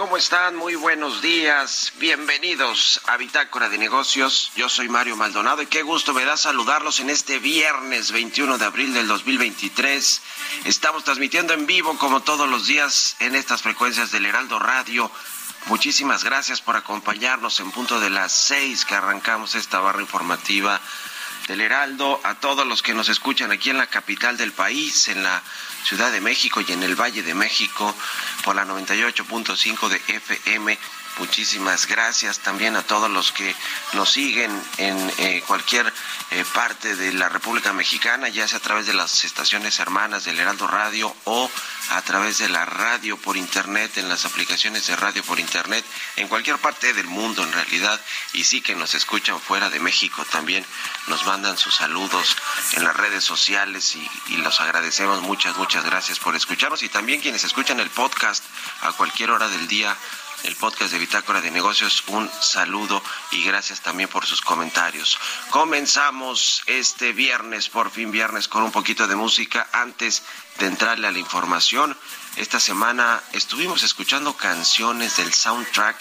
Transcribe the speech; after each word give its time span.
¿Cómo 0.00 0.16
están? 0.16 0.56
Muy 0.56 0.76
buenos 0.76 1.20
días. 1.20 1.92
Bienvenidos 1.98 3.02
a 3.06 3.18
Bitácora 3.18 3.68
de 3.68 3.76
Negocios. 3.76 4.50
Yo 4.56 4.70
soy 4.70 4.88
Mario 4.88 5.14
Maldonado 5.14 5.60
y 5.60 5.66
qué 5.66 5.82
gusto 5.82 6.14
me 6.14 6.24
da 6.24 6.38
saludarlos 6.38 7.00
en 7.00 7.10
este 7.10 7.38
viernes 7.38 8.10
21 8.10 8.56
de 8.56 8.64
abril 8.64 8.94
del 8.94 9.06
2023. 9.06 10.22
Estamos 10.64 11.04
transmitiendo 11.04 11.52
en 11.52 11.66
vivo 11.66 11.98
como 11.98 12.22
todos 12.22 12.48
los 12.48 12.66
días 12.66 13.16
en 13.18 13.34
estas 13.34 13.60
frecuencias 13.60 14.10
del 14.10 14.24
Heraldo 14.24 14.58
Radio. 14.58 15.10
Muchísimas 15.66 16.24
gracias 16.24 16.62
por 16.62 16.76
acompañarnos 16.76 17.60
en 17.60 17.70
punto 17.70 18.00
de 18.00 18.08
las 18.08 18.32
seis 18.32 18.86
que 18.86 18.94
arrancamos 18.94 19.54
esta 19.54 19.80
barra 19.80 20.00
informativa 20.00 20.80
del 21.50 21.62
Heraldo, 21.62 22.20
a 22.22 22.36
todos 22.36 22.64
los 22.64 22.80
que 22.80 22.94
nos 22.94 23.08
escuchan 23.08 23.50
aquí 23.50 23.70
en 23.70 23.76
la 23.76 23.88
capital 23.88 24.36
del 24.36 24.52
país, 24.52 25.08
en 25.08 25.24
la 25.24 25.42
Ciudad 25.82 26.12
de 26.12 26.20
México 26.20 26.60
y 26.60 26.70
en 26.70 26.84
el 26.84 26.94
Valle 26.94 27.24
de 27.24 27.34
México 27.34 27.92
por 28.44 28.54
la 28.54 28.64
98.5 28.64 29.88
de 29.88 29.96
FM. 30.14 30.78
Muchísimas 31.20 31.86
gracias 31.86 32.38
también 32.38 32.76
a 32.76 32.82
todos 32.82 33.10
los 33.10 33.30
que 33.30 33.54
nos 33.92 34.10
siguen 34.10 34.50
en 34.78 35.12
eh, 35.18 35.44
cualquier 35.46 35.92
eh, 36.30 36.44
parte 36.54 36.96
de 36.96 37.12
la 37.12 37.28
República 37.28 37.74
Mexicana, 37.74 38.30
ya 38.30 38.48
sea 38.48 38.58
a 38.58 38.62
través 38.62 38.86
de 38.86 38.94
las 38.94 39.24
estaciones 39.24 39.78
hermanas 39.80 40.24
del 40.24 40.40
Heraldo 40.40 40.66
Radio 40.66 41.14
o 41.24 41.50
a 41.90 42.00
través 42.02 42.38
de 42.38 42.48
la 42.48 42.64
radio 42.64 43.18
por 43.18 43.36
internet, 43.36 43.98
en 43.98 44.08
las 44.08 44.24
aplicaciones 44.24 44.86
de 44.86 44.96
radio 44.96 45.22
por 45.22 45.38
internet, 45.38 45.84
en 46.16 46.26
cualquier 46.28 46.56
parte 46.56 46.94
del 46.94 47.06
mundo 47.06 47.42
en 47.42 47.52
realidad, 47.52 48.00
y 48.32 48.44
sí 48.44 48.62
que 48.62 48.74
nos 48.74 48.94
escuchan 48.94 49.38
fuera 49.40 49.68
de 49.68 49.78
México 49.78 50.24
también, 50.24 50.64
nos 51.08 51.26
mandan 51.26 51.58
sus 51.58 51.74
saludos 51.74 52.34
en 52.72 52.84
las 52.84 52.96
redes 52.96 53.24
sociales 53.24 53.94
y, 53.94 54.10
y 54.28 54.36
los 54.38 54.58
agradecemos. 54.62 55.20
Muchas, 55.20 55.54
muchas 55.58 55.84
gracias 55.84 56.18
por 56.18 56.34
escucharnos. 56.34 56.82
Y 56.82 56.88
también 56.88 57.20
quienes 57.20 57.44
escuchan 57.44 57.78
el 57.78 57.90
podcast 57.90 58.42
a 58.80 58.92
cualquier 58.92 59.32
hora 59.32 59.48
del 59.48 59.68
día 59.68 59.94
el 60.44 60.56
podcast 60.56 60.92
de 60.92 60.98
Bitácora 60.98 61.40
de 61.40 61.50
Negocios. 61.50 62.02
Un 62.08 62.30
saludo 62.40 63.02
y 63.32 63.42
gracias 63.44 63.80
también 63.80 64.08
por 64.08 64.26
sus 64.26 64.40
comentarios. 64.40 65.18
Comenzamos 65.50 66.62
este 66.66 67.12
viernes, 67.12 67.68
por 67.68 67.90
fin 67.90 68.10
viernes, 68.10 68.48
con 68.48 68.62
un 68.62 68.72
poquito 68.72 69.06
de 69.06 69.16
música 69.16 69.68
antes 69.72 70.22
de 70.58 70.66
entrarle 70.66 71.06
a 71.08 71.12
la 71.12 71.18
información. 71.18 71.96
Esta 72.36 72.60
semana 72.60 73.20
estuvimos 73.32 73.82
escuchando 73.82 74.36
canciones 74.36 75.16
del 75.16 75.32
soundtrack 75.32 75.96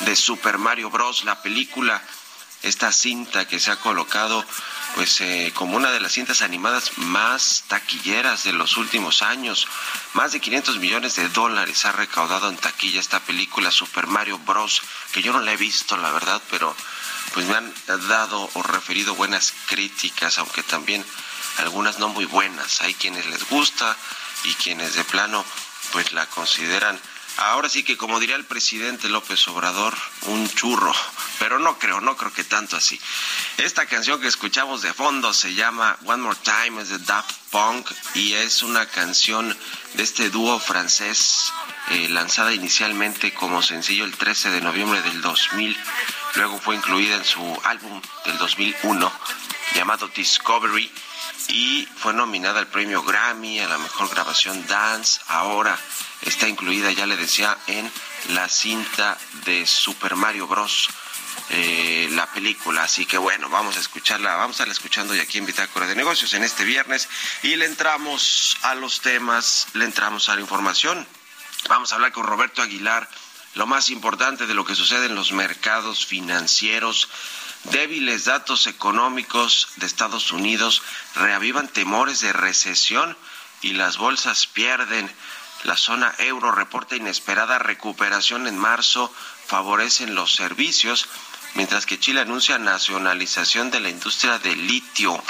de 0.00 0.16
Super 0.16 0.58
Mario 0.58 0.90
Bros., 0.90 1.24
la 1.24 1.40
película 1.42 2.02
esta 2.66 2.92
cinta 2.92 3.46
que 3.46 3.60
se 3.60 3.70
ha 3.70 3.76
colocado 3.76 4.44
pues 4.94 5.20
eh, 5.20 5.52
como 5.54 5.76
una 5.76 5.90
de 5.90 6.00
las 6.00 6.12
cintas 6.12 6.40
animadas 6.40 6.96
más 6.96 7.64
taquilleras 7.68 8.44
de 8.44 8.52
los 8.52 8.76
últimos 8.76 9.22
años. 9.22 9.68
Más 10.14 10.32
de 10.32 10.40
500 10.40 10.78
millones 10.78 11.16
de 11.16 11.28
dólares 11.28 11.84
ha 11.84 11.92
recaudado 11.92 12.48
en 12.48 12.56
taquilla 12.56 13.00
esta 13.00 13.20
película 13.20 13.70
Super 13.70 14.06
Mario 14.06 14.38
Bros. 14.38 14.80
que 15.12 15.22
yo 15.22 15.32
no 15.32 15.40
la 15.40 15.52
he 15.52 15.56
visto, 15.56 15.96
la 15.96 16.10
verdad, 16.12 16.40
pero 16.50 16.74
pues 17.34 17.46
me 17.46 17.56
han 17.56 17.74
dado 18.08 18.48
o 18.54 18.62
referido 18.62 19.14
buenas 19.14 19.52
críticas, 19.66 20.38
aunque 20.38 20.62
también 20.62 21.04
algunas 21.58 21.98
no 21.98 22.08
muy 22.08 22.24
buenas. 22.24 22.80
Hay 22.80 22.94
quienes 22.94 23.26
les 23.26 23.46
gusta 23.48 23.96
y 24.44 24.54
quienes 24.54 24.94
de 24.94 25.04
plano 25.04 25.44
pues 25.92 26.12
la 26.12 26.26
consideran 26.26 26.98
ahora 27.36 27.68
sí 27.68 27.82
que 27.82 27.96
como 27.96 28.20
diría 28.20 28.36
el 28.36 28.44
presidente 28.44 29.08
López 29.08 29.46
Obrador, 29.48 29.94
un 30.22 30.48
churro, 30.48 30.92
pero 31.38 31.58
no 31.58 31.78
creo, 31.78 32.00
no 32.00 32.16
creo 32.16 32.32
que 32.32 32.44
tanto 32.44 32.76
así. 32.76 33.00
Esta 33.58 33.86
canción 33.86 34.20
que 34.20 34.28
escuchamos 34.28 34.82
de 34.82 34.92
fondo 34.92 35.32
se 35.32 35.54
llama 35.54 35.96
One 36.04 36.22
More 36.22 36.38
Time, 36.42 36.82
es 36.82 36.88
de 36.88 36.98
Daft 36.98 37.32
Punk 37.50 37.90
y 38.14 38.34
es 38.34 38.62
una 38.62 38.86
canción 38.86 39.56
de 39.94 40.02
este 40.02 40.30
dúo 40.30 40.58
francés 40.58 41.52
eh, 41.90 42.08
lanzada 42.08 42.52
inicialmente 42.52 43.32
como 43.32 43.62
sencillo 43.62 44.04
el 44.04 44.16
13 44.16 44.50
de 44.50 44.60
noviembre 44.60 45.02
del 45.02 45.20
2000, 45.20 45.76
luego 46.34 46.58
fue 46.58 46.76
incluida 46.76 47.16
en 47.16 47.24
su 47.24 47.60
álbum 47.64 48.00
del 48.24 48.38
2001 48.38 49.12
llamado 49.74 50.08
Discovery 50.08 50.90
y 51.48 51.88
fue 51.96 52.12
nominada 52.12 52.58
al 52.58 52.66
premio 52.66 53.02
Grammy 53.02 53.60
a 53.60 53.68
la 53.68 53.78
mejor 53.78 54.08
grabación 54.10 54.66
dance. 54.66 55.20
Ahora 55.28 55.78
está 56.22 56.48
incluida, 56.48 56.90
ya 56.92 57.06
le 57.06 57.16
decía, 57.16 57.56
en 57.66 57.90
la 58.30 58.48
cinta 58.48 59.16
de 59.44 59.66
Super 59.66 60.16
Mario 60.16 60.46
Bros. 60.46 60.88
Eh, 61.50 62.08
la 62.12 62.26
película. 62.26 62.82
Así 62.82 63.06
que 63.06 63.18
bueno, 63.18 63.48
vamos 63.48 63.76
a 63.76 63.80
escucharla, 63.80 64.34
vamos 64.34 64.48
a 64.48 64.52
estarla 64.52 64.72
escuchando 64.72 65.14
y 65.14 65.20
aquí 65.20 65.38
en 65.38 65.46
Bitácora 65.46 65.86
de 65.86 65.94
Negocios 65.94 66.34
en 66.34 66.42
este 66.42 66.64
viernes 66.64 67.08
y 67.42 67.54
le 67.54 67.66
entramos 67.66 68.56
a 68.62 68.74
los 68.74 69.00
temas, 69.00 69.68
le 69.74 69.84
entramos 69.84 70.28
a 70.28 70.34
la 70.34 70.40
información. 70.40 71.06
Vamos 71.68 71.92
a 71.92 71.96
hablar 71.96 72.12
con 72.12 72.26
Roberto 72.26 72.62
Aguilar, 72.62 73.08
lo 73.54 73.66
más 73.66 73.90
importante 73.90 74.46
de 74.46 74.54
lo 74.54 74.64
que 74.64 74.74
sucede 74.74 75.06
en 75.06 75.14
los 75.14 75.32
mercados 75.32 76.04
financieros. 76.04 77.08
Débiles 77.70 78.26
datos 78.26 78.68
económicos 78.68 79.68
de 79.76 79.86
Estados 79.86 80.30
Unidos 80.30 80.82
reavivan 81.16 81.66
temores 81.66 82.20
de 82.20 82.32
recesión 82.32 83.16
y 83.60 83.72
las 83.72 83.96
bolsas 83.96 84.46
pierden. 84.46 85.10
La 85.64 85.76
zona 85.76 86.14
euro 86.18 86.52
reporta 86.52 86.94
inesperada 86.94 87.58
recuperación 87.58 88.46
en 88.46 88.56
marzo, 88.56 89.12
favorecen 89.46 90.14
los 90.14 90.32
servicios, 90.34 91.08
mientras 91.54 91.86
que 91.86 91.98
Chile 91.98 92.20
anuncia 92.20 92.58
nacionalización 92.58 93.72
de 93.72 93.80
la 93.80 93.90
industria 93.90 94.38
del 94.38 94.64
litio. 94.64 95.20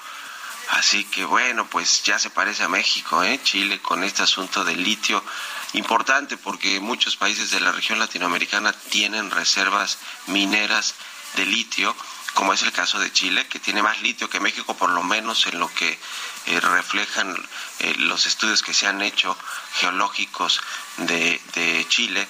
Así 0.71 1.05
que 1.05 1.25
bueno, 1.25 1.67
pues 1.69 2.03
ya 2.03 2.19
se 2.19 2.29
parece 2.29 2.65
a 2.65 2.69
México, 2.69 3.23
¿eh? 3.23 3.41
Chile 3.43 3.81
con 3.81 4.05
este 4.05 4.23
asunto 4.23 4.63
del 4.63 4.83
litio. 4.83 5.25
Importante 5.73 6.37
porque 6.37 6.81
muchos 6.81 7.17
países 7.17 7.51
de 7.51 7.61
la 7.61 7.73
región 7.73 7.99
latinoamericana 7.99 8.73
tienen 8.73 9.31
reservas 9.31 9.99
mineras 10.27 10.95
de 11.35 11.47
litio 11.47 11.97
como 12.37 12.53
es 12.53 12.63
el 12.63 12.71
caso 12.71 12.99
de 12.99 13.11
Chile, 13.11 13.47
que 13.49 13.59
tiene 13.59 13.83
más 13.83 14.03
litio 14.03 14.29
que 14.29 14.41
México, 14.41 14.77
por 14.77 14.91
lo 14.91 15.03
menos 15.03 15.47
en 15.47 15.59
lo 15.59 15.73
que 15.73 15.99
eh, 16.45 16.61
reflejan 16.61 17.35
eh, 17.79 17.95
los 17.97 18.27
estudios 18.27 18.63
que 18.63 18.75
se 18.75 18.87
han 18.87 19.01
hecho 19.01 19.35
geológicos 19.77 20.61
de, 20.99 21.87
Chile, 21.89 22.29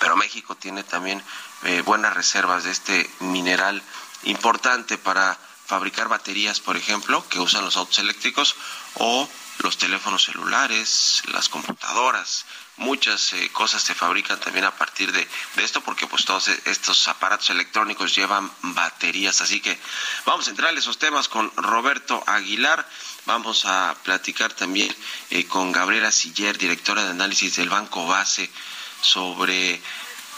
pero 0.00 0.16
México 0.16 0.56
tiene 0.56 0.82
también 0.82 1.22
eh, 1.62 1.80
buenas 1.82 2.12
reservas 2.14 2.64
de 2.64 2.72
este 2.72 3.08
mineral 3.20 3.80
importante 4.24 4.98
para 4.98 5.38
fabricar 5.64 6.08
baterías, 6.08 6.58
por 6.58 6.76
ejemplo, 6.76 7.24
que 7.28 7.38
usan 7.38 7.64
los 7.64 7.76
autos 7.76 8.00
eléctricos 8.00 8.56
o 8.94 9.28
los 9.58 9.78
teléfonos 9.78 10.24
celulares, 10.24 11.22
las 11.26 11.48
computadoras, 11.48 12.46
muchas 12.80 13.34
eh, 13.34 13.50
cosas 13.52 13.82
se 13.82 13.94
fabrican 13.94 14.40
también 14.40 14.64
a 14.64 14.74
partir 14.74 15.12
de, 15.12 15.26
esto 15.56 15.82
porque 15.82 16.06
pues 16.06 16.24
todos 16.24 16.48
e, 16.48 16.60
estos 16.64 17.08
aparatos 17.08 17.50
electrónicos 17.50 18.14
llevan 18.14 18.50
baterías. 18.62 19.40
Así 19.42 19.60
que 19.60 19.78
vamos 20.24 20.46
a 20.46 20.50
entrar 20.50 20.72
en 20.72 20.78
esos 20.78 20.98
temas 20.98 21.28
con 21.28 21.52
Roberto 21.56 22.24
Aguilar. 22.26 22.88
Vamos 23.26 23.66
a 23.66 23.94
platicar 24.02 24.52
también 24.54 24.94
eh, 25.28 25.44
con 25.44 25.72
Gabriela 25.72 26.10
Siller 26.10 26.56
directora 26.56 27.04
de 27.04 27.10
análisis 27.10 27.56
del 27.56 27.68
Banco 27.68 28.06
Base 28.06 28.50
sobre 29.02 29.80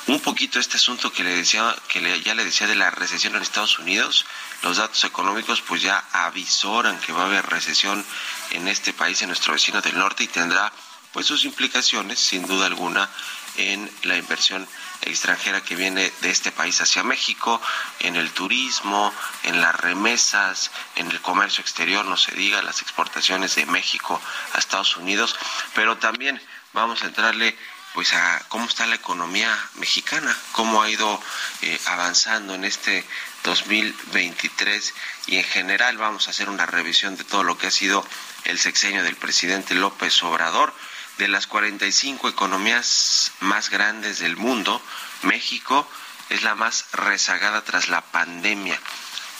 un 0.08 0.18
poquito 0.18 0.58
este 0.58 0.78
asunto 0.78 1.12
que 1.12 1.22
le 1.22 1.36
decía 1.36 1.76
que 1.86 2.20
ya 2.22 2.34
le 2.34 2.44
decía 2.44 2.66
de 2.66 2.74
la 2.74 2.90
recesión 2.90 3.36
en 3.36 3.42
Estados 3.42 3.78
Unidos. 3.78 4.26
Los 4.62 4.78
datos 4.78 5.04
económicos 5.04 5.60
pues 5.60 5.80
ya 5.80 6.04
avisoran 6.12 6.98
que 6.98 7.12
va 7.12 7.22
a 7.22 7.26
haber 7.26 7.46
recesión 7.46 8.04
en 8.50 8.66
este 8.66 8.92
país 8.92 9.22
en 9.22 9.28
nuestro 9.28 9.52
vecino 9.52 9.80
del 9.80 9.96
norte 9.96 10.24
y 10.24 10.28
tendrá 10.28 10.72
pues 11.12 11.26
sus 11.26 11.44
implicaciones, 11.44 12.18
sin 12.18 12.46
duda 12.46 12.66
alguna, 12.66 13.08
en 13.56 13.90
la 14.02 14.16
inversión 14.16 14.66
extranjera 15.02 15.62
que 15.62 15.76
viene 15.76 16.10
de 16.20 16.30
este 16.30 16.52
país 16.52 16.80
hacia 16.80 17.02
México, 17.02 17.60
en 18.00 18.16
el 18.16 18.30
turismo, 18.30 19.12
en 19.42 19.60
las 19.60 19.74
remesas, 19.78 20.70
en 20.96 21.10
el 21.10 21.20
comercio 21.20 21.60
exterior, 21.60 22.04
no 22.04 22.16
se 22.16 22.32
diga, 22.32 22.62
las 22.62 22.82
exportaciones 22.82 23.54
de 23.56 23.66
México 23.66 24.20
a 24.54 24.58
Estados 24.58 24.96
Unidos, 24.96 25.36
pero 25.74 25.98
también 25.98 26.40
vamos 26.72 27.02
a 27.02 27.06
entrarle 27.06 27.56
pues 27.94 28.14
a 28.14 28.42
cómo 28.48 28.64
está 28.64 28.86
la 28.86 28.94
economía 28.94 29.54
mexicana, 29.74 30.34
cómo 30.52 30.82
ha 30.82 30.88
ido 30.88 31.20
eh, 31.60 31.78
avanzando 31.86 32.54
en 32.54 32.64
este 32.64 33.04
2023 33.44 34.94
y 35.26 35.36
en 35.36 35.44
general 35.44 35.98
vamos 35.98 36.26
a 36.26 36.30
hacer 36.30 36.48
una 36.48 36.64
revisión 36.64 37.16
de 37.16 37.24
todo 37.24 37.44
lo 37.44 37.58
que 37.58 37.66
ha 37.66 37.70
sido 37.70 38.06
el 38.44 38.58
sexenio 38.58 39.02
del 39.02 39.16
presidente 39.16 39.74
López 39.74 40.22
Obrador 40.22 40.72
de 41.18 41.28
las 41.28 41.46
45 41.46 42.28
economías 42.28 43.32
más 43.40 43.70
grandes 43.70 44.18
del 44.18 44.36
mundo, 44.36 44.80
México 45.22 45.88
es 46.30 46.42
la 46.42 46.54
más 46.54 46.86
rezagada 46.92 47.62
tras 47.62 47.88
la 47.88 48.00
pandemia. 48.00 48.78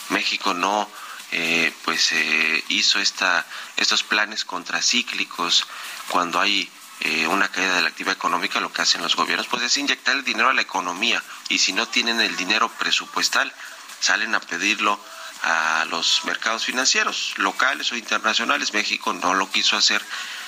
México 0.09 0.53
no 0.53 0.89
eh, 1.31 1.73
pues 1.83 2.11
eh, 2.11 2.63
hizo 2.69 2.99
esta, 2.99 3.45
estos 3.77 4.03
planes 4.03 4.45
contracíclicos 4.45 5.65
cuando 6.09 6.39
hay 6.39 6.69
eh, 6.99 7.25
una 7.27 7.49
caída 7.49 7.75
de 7.75 7.81
la 7.81 7.87
actividad 7.87 8.15
económica, 8.15 8.59
lo 8.59 8.71
que 8.71 8.83
hacen 8.83 9.01
los 9.01 9.15
gobiernos 9.15 9.47
pues 9.47 9.63
es 9.63 9.77
inyectar 9.77 10.15
el 10.15 10.23
dinero 10.23 10.49
a 10.49 10.53
la 10.53 10.61
economía 10.61 11.23
y 11.49 11.57
si 11.57 11.73
no 11.73 11.87
tienen 11.87 12.21
el 12.21 12.35
dinero 12.37 12.69
presupuestal 12.77 13.51
salen 13.99 14.35
a 14.35 14.39
pedirlo 14.39 14.99
a 15.41 15.85
los 15.89 16.23
mercados 16.25 16.65
financieros 16.65 17.33
locales 17.37 17.91
o 17.91 17.97
internacionales. 17.97 18.73
México 18.73 19.11
no 19.13 19.33
lo 19.33 19.49
quiso 19.51 19.75
hacer 19.75 20.01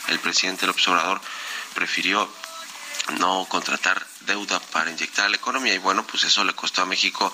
el 0.08 0.20
presidente 0.20 0.68
López 0.68 0.88
Obrador 0.88 1.22
prefirió 1.74 2.30
no 3.20 3.46
contratar 3.50 4.06
deuda 4.22 4.60
para 4.60 4.90
inyectar 4.90 5.26
a 5.26 5.30
la 5.30 5.36
economía 5.36 5.74
y 5.74 5.80
bueno, 5.80 6.06
pues 6.06 6.24
eso 6.24 6.44
le 6.44 6.54
costó 6.54 6.82
a 6.82 6.86
México 6.86 7.34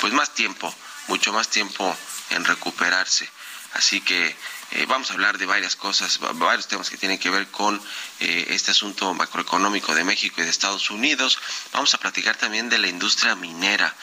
pues 0.00 0.12
más 0.12 0.34
tiempo, 0.34 0.74
mucho 1.08 1.32
más 1.32 1.48
tiempo 1.48 1.96
en 2.30 2.44
recuperarse. 2.44 3.28
Así 3.74 4.00
que 4.00 4.34
eh, 4.72 4.86
vamos 4.86 5.10
a 5.10 5.14
hablar 5.14 5.38
de 5.38 5.46
varias 5.46 5.76
cosas, 5.76 6.18
varios 6.18 6.66
temas 6.66 6.90
que 6.90 6.96
tienen 6.96 7.18
que 7.18 7.30
ver 7.30 7.48
con 7.48 7.80
eh, 8.20 8.46
este 8.50 8.72
asunto 8.72 9.14
macroeconómico 9.14 9.94
de 9.94 10.02
México 10.02 10.40
y 10.40 10.44
de 10.44 10.50
Estados 10.50 10.90
Unidos. 10.90 11.38
Vamos 11.72 11.94
a 11.94 11.98
platicar 11.98 12.36
también 12.36 12.68
de 12.68 12.78
la 12.78 12.88
industria 12.88 13.36
minera 13.36 13.94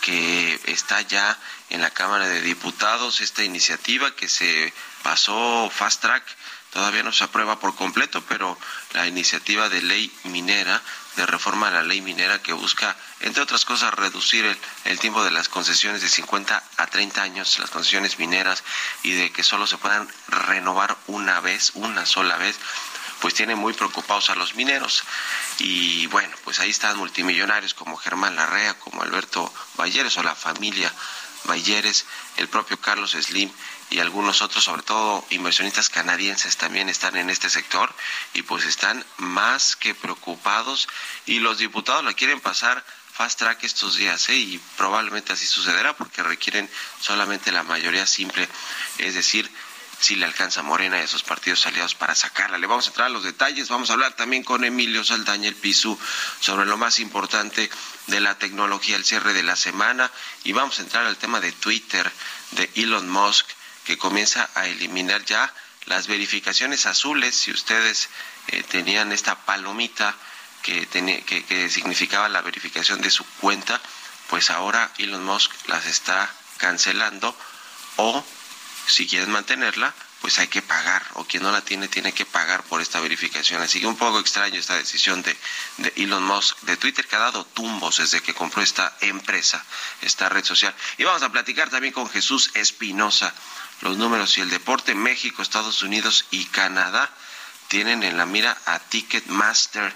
que 0.00 0.60
está 0.66 1.00
ya 1.00 1.36
en 1.70 1.80
la 1.80 1.90
Cámara 1.90 2.28
de 2.28 2.40
Diputados, 2.40 3.20
esta 3.20 3.42
iniciativa 3.42 4.14
que 4.14 4.28
se 4.28 4.72
pasó 5.02 5.70
fast 5.74 6.02
track 6.02 6.24
todavía 6.72 7.02
no 7.02 7.12
se 7.12 7.24
aprueba 7.24 7.60
por 7.60 7.74
completo, 7.74 8.22
pero 8.28 8.58
la 8.92 9.06
iniciativa 9.06 9.68
de 9.68 9.82
ley 9.82 10.12
minera, 10.24 10.82
de 11.16 11.26
reforma 11.26 11.68
a 11.68 11.70
la 11.70 11.82
ley 11.82 12.00
minera 12.00 12.40
que 12.40 12.54
busca, 12.54 12.96
entre 13.20 13.42
otras 13.42 13.64
cosas, 13.64 13.92
reducir 13.94 14.44
el, 14.84 14.98
tiempo 14.98 15.22
de 15.22 15.30
las 15.30 15.48
concesiones 15.48 16.00
de 16.00 16.08
50 16.08 16.62
a 16.78 16.86
30 16.86 17.22
años, 17.22 17.58
las 17.58 17.70
concesiones 17.70 18.18
mineras, 18.18 18.64
y 19.02 19.12
de 19.12 19.30
que 19.30 19.42
solo 19.42 19.66
se 19.66 19.76
puedan 19.76 20.08
renovar 20.28 20.96
una 21.08 21.40
vez, 21.40 21.72
una 21.74 22.06
sola 22.06 22.36
vez, 22.38 22.56
pues 23.20 23.34
tiene 23.34 23.54
muy 23.54 23.74
preocupados 23.74 24.30
a 24.30 24.34
los 24.34 24.54
mineros. 24.54 25.04
Y 25.58 26.06
bueno, 26.06 26.34
pues 26.42 26.58
ahí 26.58 26.70
están 26.70 26.96
multimillonarios 26.96 27.74
como 27.74 27.96
Germán 27.96 28.34
Larrea, 28.34 28.78
como 28.78 29.02
Alberto 29.02 29.52
Valleres 29.76 30.16
o 30.16 30.22
la 30.22 30.34
familia 30.34 30.92
Valleres, 31.44 32.06
el 32.36 32.48
propio 32.48 32.80
Carlos 32.80 33.12
Slim 33.12 33.50
y 33.90 33.98
algunos 33.98 34.42
otros, 34.42 34.64
sobre 34.64 34.82
todo 34.82 35.24
inversionistas 35.30 35.90
canadienses 35.90 36.56
también 36.56 36.88
están 36.88 37.16
en 37.16 37.30
este 37.30 37.50
sector 37.50 37.94
y 38.34 38.42
pues 38.42 38.64
están 38.64 39.04
más 39.18 39.76
que 39.76 39.94
preocupados 39.94 40.88
y 41.26 41.40
los 41.40 41.58
diputados 41.58 42.04
la 42.04 42.14
quieren 42.14 42.40
pasar 42.40 42.84
fast 43.12 43.38
track 43.38 43.62
estos 43.64 43.96
días 43.96 44.28
¿eh? 44.30 44.36
y 44.36 44.60
probablemente 44.76 45.32
así 45.32 45.46
sucederá 45.46 45.94
porque 45.96 46.22
requieren 46.22 46.68
solamente 47.00 47.52
la 47.52 47.62
mayoría 47.62 48.06
simple, 48.06 48.48
es 48.98 49.14
decir, 49.14 49.50
si 50.02 50.16
le 50.16 50.26
alcanza 50.26 50.62
Morena 50.62 50.98
y 50.98 51.02
a 51.02 51.06
sus 51.06 51.22
partidos 51.22 51.64
aliados 51.64 51.94
para 51.94 52.16
sacarla. 52.16 52.58
Le 52.58 52.66
vamos 52.66 52.86
a 52.86 52.88
entrar 52.88 53.06
a 53.06 53.10
los 53.10 53.22
detalles, 53.22 53.68
vamos 53.68 53.88
a 53.88 53.92
hablar 53.92 54.14
también 54.14 54.42
con 54.42 54.64
Emilio 54.64 55.04
Saldaña, 55.04 55.48
el 55.48 55.54
Pisu, 55.54 55.96
sobre 56.40 56.66
lo 56.66 56.76
más 56.76 56.98
importante 56.98 57.70
de 58.08 58.20
la 58.20 58.36
tecnología, 58.36 58.96
el 58.96 59.04
cierre 59.04 59.32
de 59.32 59.44
la 59.44 59.54
semana, 59.54 60.10
y 60.42 60.50
vamos 60.50 60.80
a 60.80 60.82
entrar 60.82 61.06
al 61.06 61.16
tema 61.18 61.38
de 61.38 61.52
Twitter, 61.52 62.10
de 62.50 62.68
Elon 62.74 63.08
Musk, 63.08 63.46
que 63.84 63.96
comienza 63.96 64.50
a 64.56 64.66
eliminar 64.66 65.24
ya 65.24 65.54
las 65.84 66.08
verificaciones 66.08 66.86
azules, 66.86 67.36
si 67.36 67.52
ustedes 67.52 68.08
eh, 68.48 68.64
tenían 68.64 69.12
esta 69.12 69.36
palomita 69.44 70.16
que, 70.62 70.88
que 70.88 71.70
significaba 71.70 72.28
la 72.28 72.40
verificación 72.40 73.00
de 73.02 73.10
su 73.10 73.24
cuenta, 73.40 73.80
pues 74.28 74.50
ahora 74.50 74.90
Elon 74.98 75.24
Musk 75.24 75.52
las 75.68 75.86
está 75.86 76.28
cancelando 76.58 77.36
o 77.96 78.24
si 78.86 79.06
quieren 79.06 79.30
mantenerla, 79.30 79.94
pues 80.20 80.38
hay 80.38 80.46
que 80.46 80.62
pagar, 80.62 81.04
o 81.14 81.24
quien 81.24 81.42
no 81.42 81.50
la 81.50 81.62
tiene 81.62 81.88
tiene 81.88 82.12
que 82.12 82.24
pagar 82.24 82.62
por 82.62 82.80
esta 82.80 83.00
verificación. 83.00 83.60
Así 83.60 83.80
que 83.80 83.86
un 83.86 83.96
poco 83.96 84.20
extraño 84.20 84.58
esta 84.58 84.76
decisión 84.76 85.20
de, 85.22 85.36
de, 85.78 85.92
Elon 85.96 86.22
Musk 86.22 86.60
de 86.60 86.76
Twitter, 86.76 87.06
que 87.06 87.16
ha 87.16 87.20
dado 87.20 87.44
tumbos 87.44 87.96
desde 87.98 88.22
que 88.22 88.32
compró 88.32 88.62
esta 88.62 88.96
empresa, 89.00 89.64
esta 90.00 90.28
red 90.28 90.44
social. 90.44 90.74
Y 90.96 91.04
vamos 91.04 91.22
a 91.22 91.32
platicar 91.32 91.70
también 91.70 91.92
con 91.92 92.08
Jesús 92.08 92.52
Espinosa. 92.54 93.34
Los 93.80 93.96
números 93.96 94.38
y 94.38 94.42
el 94.42 94.50
deporte, 94.50 94.94
México, 94.94 95.42
Estados 95.42 95.82
Unidos 95.82 96.26
y 96.30 96.44
Canadá 96.46 97.10
tienen 97.66 98.04
en 98.04 98.16
la 98.16 98.26
mira 98.26 98.56
a 98.66 98.78
Ticketmaster 98.78 99.92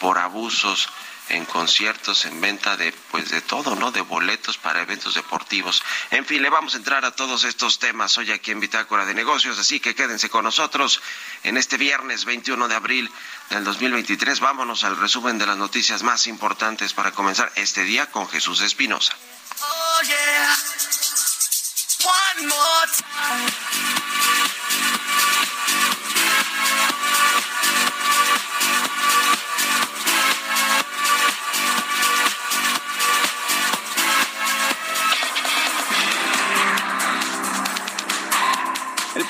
por 0.00 0.18
abusos 0.18 0.88
en 1.28 1.44
conciertos, 1.44 2.24
en 2.24 2.40
venta 2.40 2.76
de 2.76 2.92
pues 3.10 3.30
de 3.30 3.40
todo, 3.40 3.74
¿no? 3.76 3.90
De 3.90 4.00
boletos 4.00 4.58
para 4.58 4.82
eventos 4.82 5.14
deportivos. 5.14 5.82
En 6.10 6.24
fin, 6.24 6.42
le 6.42 6.50
vamos 6.50 6.74
a 6.74 6.78
entrar 6.78 7.04
a 7.04 7.10
todos 7.10 7.44
estos 7.44 7.78
temas 7.78 8.16
hoy 8.18 8.30
aquí 8.30 8.50
en 8.50 8.60
Bitácora 8.60 9.04
de 9.04 9.14
Negocios, 9.14 9.58
así 9.58 9.80
que 9.80 9.94
quédense 9.94 10.28
con 10.30 10.44
nosotros 10.44 11.00
en 11.42 11.56
este 11.56 11.76
viernes 11.76 12.24
21 12.24 12.68
de 12.68 12.74
abril 12.74 13.10
del 13.50 13.64
2023. 13.64 14.40
Vámonos 14.40 14.84
al 14.84 14.96
resumen 14.96 15.38
de 15.38 15.46
las 15.46 15.56
noticias 15.56 16.02
más 16.02 16.26
importantes 16.26 16.92
para 16.92 17.12
comenzar 17.12 17.52
este 17.56 17.84
día 17.84 18.06
con 18.06 18.28
Jesús 18.28 18.60
Espinosa. 18.60 19.14
Oh, 19.60 20.00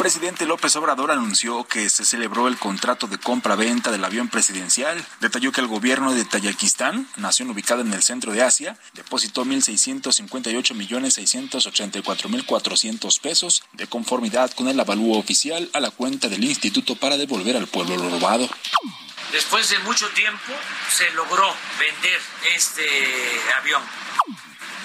presidente 0.09 0.47
López 0.47 0.75
Obrador 0.77 1.11
anunció 1.11 1.65
que 1.65 1.91
se 1.91 2.03
celebró 2.03 2.49
el 2.49 2.57
contrato 2.57 3.09
de 3.09 3.19
compra-venta 3.19 3.91
del 3.91 4.03
avión 4.07 4.31
presidencial. 4.31 5.07
Detalló 5.21 5.53
que 5.53 5.61
el 5.61 5.67
gobierno 5.67 6.15
de 6.15 6.25
Tayikistán, 6.25 7.07
nación 7.17 7.51
ubicada 7.51 7.83
en 7.83 7.93
el 7.93 8.03
centro 8.03 8.33
de 8.33 8.43
Asia, 8.43 8.79
depositó 8.95 9.45
1.658 9.45 10.75
millones 10.75 11.19
mil 12.31 12.47
pesos 13.23 13.63
de 13.75 13.87
conformidad 13.87 14.51
con 14.53 14.69
el 14.69 14.81
avalúo 14.81 15.19
oficial 15.19 15.69
a 15.75 15.81
la 15.81 15.91
cuenta 15.91 16.31
del 16.31 16.43
instituto 16.43 16.97
para 16.97 17.19
devolver 17.19 17.59
al 17.59 17.67
pueblo 17.67 17.99
lo 17.99 18.09
robado. 18.09 18.49
Después 19.31 19.69
de 19.69 19.79
mucho 19.81 20.09
tiempo 20.15 20.55
se 20.91 21.11
logró 21.11 21.55
vender 21.79 22.19
este 22.57 22.89
avión. 23.61 23.83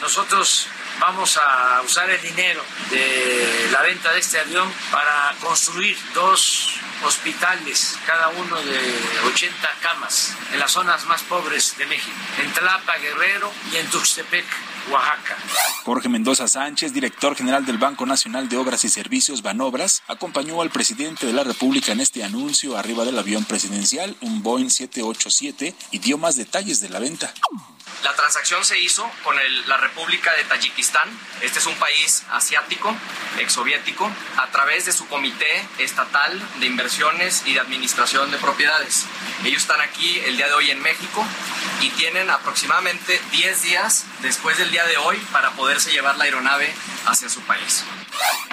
Nosotros 0.01 0.68
vamos 1.00 1.38
a 1.38 1.82
usar 1.82 2.10
el 2.10 2.22
dinero 2.22 2.64
de 2.90 3.70
la 3.72 3.82
venta 3.82 4.12
de 4.14 4.20
este 4.20 4.40
avión 4.40 4.72
para 4.92 5.36
construir 5.42 5.98
dos 6.14 6.80
hospitales, 7.04 7.98
cada 8.06 8.30
uno 8.30 8.62
de 8.62 8.80
80 9.28 9.70
camas, 9.82 10.34
en 10.52 10.60
las 10.60 10.72
zonas 10.72 11.06
más 11.06 11.22
pobres 11.24 11.78
de 11.78 11.86
México, 11.86 12.16
en 12.42 12.52
Tlapa, 12.54 12.98
Guerrero 12.98 13.52
y 13.72 13.78
en 13.78 13.88
Tuxtepec. 13.88 14.46
Oaxaca. 14.90 15.38
Jorge 15.86 16.10
Mendoza 16.10 16.48
Sánchez, 16.48 16.94
director 16.94 17.36
general 17.36 17.66
del 17.66 17.78
Banco 17.78 18.06
Nacional 18.06 18.50
de 18.50 18.58
Obras 18.58 18.84
y 18.84 18.90
Servicios 18.90 19.42
Banobras, 19.42 20.04
acompañó 20.08 20.62
al 20.62 20.72
presidente 20.72 21.26
de 21.26 21.34
la 21.34 21.44
República 21.44 21.92
en 21.94 22.02
este 22.02 22.24
anuncio 22.24 22.78
arriba 22.78 23.06
del 23.06 23.18
avión 23.18 23.46
presidencial, 23.46 24.16
un 24.22 24.44
Boeing 24.44 24.70
787, 24.70 25.74
y 25.92 26.00
dio 26.00 26.18
más 26.18 26.36
detalles 26.36 26.82
de 26.82 26.90
la 26.90 27.00
venta. 27.00 27.34
La 28.04 28.14
transacción 28.14 28.66
se 28.66 28.80
hizo 28.80 29.10
con 29.24 29.36
la 29.68 29.78
República 29.78 30.34
de 30.34 30.44
Tayikistán. 30.44 31.10
Este 31.42 31.60
es 31.60 31.66
un 31.66 31.76
país 31.76 32.24
asiático, 32.32 32.94
exsoviético, 33.40 34.12
a 34.38 34.48
través 34.48 34.86
de 34.86 34.92
su 34.92 35.08
Comité 35.08 35.66
Estatal 35.80 36.42
de 36.60 36.66
Y 37.46 37.54
de 37.54 37.60
Administración 37.60 38.30
de 38.30 38.38
Propiedades. 38.38 39.06
Ellos 39.44 39.64
están 39.64 39.82
aquí 39.82 40.20
el 40.20 40.38
día 40.38 40.48
de 40.48 40.54
hoy 40.54 40.70
en 40.70 40.80
México 40.80 41.26
y 41.82 41.90
tienen 41.90 42.30
aproximadamente 42.30 43.20
10 43.32 43.64
días 43.64 44.06
después 44.22 44.60
del 44.60 44.70
día 44.70 44.86
de 44.86 44.98
hoy 44.98 45.18
para 45.32 45.52
poderse 45.54 45.92
llevar 45.92 46.18
la 46.18 46.26
aeronave 46.26 46.72
hacia 47.08 47.30
su 47.30 47.42
país. 47.42 47.84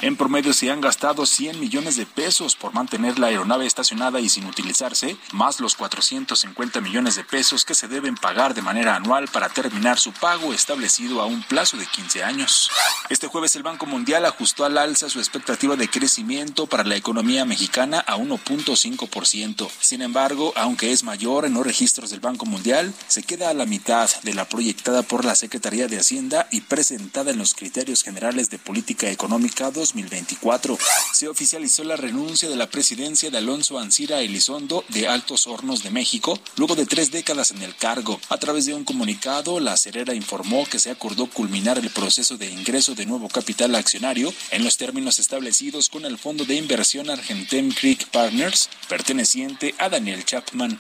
En 0.02 0.16
promedio 0.16 0.54
se 0.54 0.70
han 0.70 0.80
gastado 0.80 1.26
100 1.26 1.60
millones 1.60 1.96
de 1.96 2.06
pesos 2.06 2.56
por 2.56 2.72
mantener 2.72 3.18
la 3.18 3.26
aeronave 3.26 3.66
estacionada 3.66 4.18
y 4.18 4.30
sin 4.30 4.46
utilizarse, 4.46 5.18
más 5.32 5.60
los 5.60 5.76
450 5.76 6.80
millones 6.80 7.16
de 7.16 7.24
pesos 7.24 7.66
que 7.66 7.74
se 7.74 7.86
deben 7.86 8.14
pagar 8.14 8.54
de 8.54 8.62
manera 8.62 8.96
anual 8.96 9.28
para 9.28 9.50
terminar 9.50 9.98
su 9.98 10.12
pago 10.12 10.54
establecido 10.54 11.20
a 11.20 11.26
un 11.26 11.42
plazo 11.42 11.76
de 11.76 11.84
15 11.84 12.24
años. 12.24 12.70
Este 13.10 13.26
jueves 13.26 13.54
el 13.56 13.62
Banco 13.62 13.84
Mundial 13.84 14.24
ajustó 14.24 14.64
al 14.64 14.78
alza 14.78 15.10
su 15.10 15.18
expectativa 15.18 15.76
de 15.76 15.90
crecimiento 15.90 16.66
para 16.66 16.84
la 16.84 16.96
economía 16.96 17.44
mexicana 17.44 18.02
a 18.06 18.16
1.5%. 18.16 19.68
Sin 19.80 20.00
embargo, 20.00 20.54
aunque 20.56 20.92
es 20.92 21.04
mayor 21.04 21.44
en 21.44 21.52
los 21.52 21.66
registros 21.66 22.08
del 22.08 22.20
Banco 22.20 22.46
Mundial, 22.46 22.94
se 23.08 23.22
queda 23.22 23.50
a 23.50 23.54
la 23.54 23.66
mitad 23.66 24.08
de 24.22 24.32
la 24.32 24.48
proyectada 24.48 25.02
por 25.02 25.26
la 25.26 25.34
Secretaría 25.34 25.88
de 25.88 25.98
Hacienda 25.98 26.48
y 26.50 26.62
presentada 26.62 27.32
en 27.32 27.38
los 27.38 27.52
criterios 27.52 28.02
generales 28.02 28.48
de 28.48 28.58
política 28.58 29.10
económica 29.10 29.50
2024. 29.59 30.78
Se 31.12 31.28
oficializó 31.28 31.85
la 31.85 31.97
renuncia 31.97 32.49
de 32.49 32.57
la 32.57 32.71
presidencia 32.71 33.30
de 33.30 33.38
Alonso 33.38 33.78
Ancira 33.78 34.21
Elizondo 34.21 34.85
de 34.88 35.09
Altos 35.09 35.47
Hornos 35.47 35.83
de 35.83 35.90
México, 35.90 36.38
luego 36.57 36.76
de 36.76 36.87
tres 36.87 37.11
décadas 37.11 37.50
en 37.50 37.62
el 37.62 37.75
cargo. 37.76 38.21
A 38.28 38.38
través 38.38 38.66
de 38.66 38.75
un 38.75 38.85
comunicado, 38.85 39.61
la 39.61 39.76
Cerera 39.76 40.14
informó 40.14 40.66
que 40.66 40.78
se 40.78 40.90
acordó 40.90 41.26
culminar 41.26 41.78
el 41.78 41.90
proceso 41.90 42.37
de 42.37 42.47
ingreso 42.47 42.95
de 42.95 43.07
nuevo 43.07 43.28
capital 43.28 43.75
accionario 43.75 44.33
en 44.50 44.64
los 44.64 44.76
términos 44.76 45.19
establecidos 45.19 45.88
con 45.88 46.04
el 46.04 46.19
fondo 46.19 46.45
de 46.45 46.57
inversión 46.57 47.11
Argentem 47.11 47.71
Creek 47.73 48.07
Partners, 48.09 48.69
perteneciente 48.88 49.75
a 49.78 49.88
Daniel 49.88 50.25
Chapman. 50.25 50.78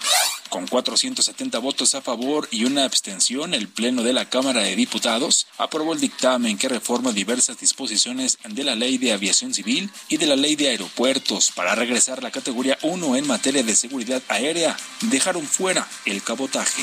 Con 0.48 0.66
470 0.66 1.58
votos 1.60 1.94
a 1.94 2.02
favor 2.02 2.48
y 2.50 2.64
una 2.64 2.84
abstención, 2.84 3.54
el 3.54 3.68
Pleno 3.68 4.02
de 4.02 4.12
la 4.12 4.28
Cámara 4.28 4.62
de 4.62 4.74
Diputados 4.74 5.46
aprobó 5.58 5.92
el 5.92 6.00
dictamen 6.00 6.58
que 6.58 6.68
reforma 6.68 7.12
diversas 7.12 7.60
disposiciones 7.60 8.36
de 8.48 8.59
la 8.64 8.74
Ley 8.74 8.98
de 8.98 9.12
Aviación 9.12 9.54
Civil 9.54 9.90
y 10.08 10.16
de 10.16 10.26
la 10.26 10.36
Ley 10.36 10.56
de 10.56 10.68
Aeropuertos 10.68 11.50
para 11.52 11.74
regresar 11.74 12.22
la 12.22 12.30
categoría 12.30 12.78
1 12.82 13.16
en 13.16 13.26
materia 13.26 13.62
de 13.62 13.76
seguridad 13.76 14.22
aérea. 14.28 14.76
Dejaron 15.02 15.46
fuera 15.46 15.86
el 16.06 16.22
cabotaje. 16.22 16.82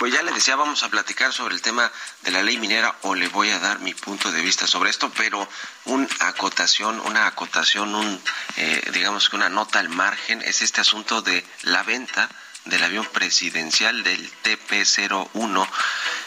Pues 0.00 0.14
ya 0.14 0.22
le 0.22 0.32
decía, 0.32 0.56
vamos 0.56 0.82
a 0.82 0.88
platicar 0.88 1.30
sobre 1.30 1.54
el 1.54 1.60
tema 1.60 1.92
de 2.22 2.30
la 2.30 2.42
ley 2.42 2.56
minera 2.56 2.96
o 3.02 3.14
le 3.14 3.28
voy 3.28 3.50
a 3.50 3.58
dar 3.58 3.80
mi 3.80 3.92
punto 3.92 4.32
de 4.32 4.40
vista 4.40 4.66
sobre 4.66 4.88
esto, 4.88 5.12
pero 5.14 5.46
una 5.84 6.08
acotación, 6.20 6.98
una 7.00 7.26
acotación, 7.26 7.94
un, 7.94 8.22
eh, 8.56 8.90
digamos 8.94 9.28
que 9.28 9.36
una 9.36 9.50
nota 9.50 9.78
al 9.78 9.90
margen 9.90 10.40
es 10.40 10.62
este 10.62 10.80
asunto 10.80 11.20
de 11.20 11.44
la 11.64 11.82
venta 11.82 12.30
del 12.64 12.82
avión 12.82 13.04
presidencial 13.12 14.02
del 14.02 14.32
TP-01, 14.42 15.68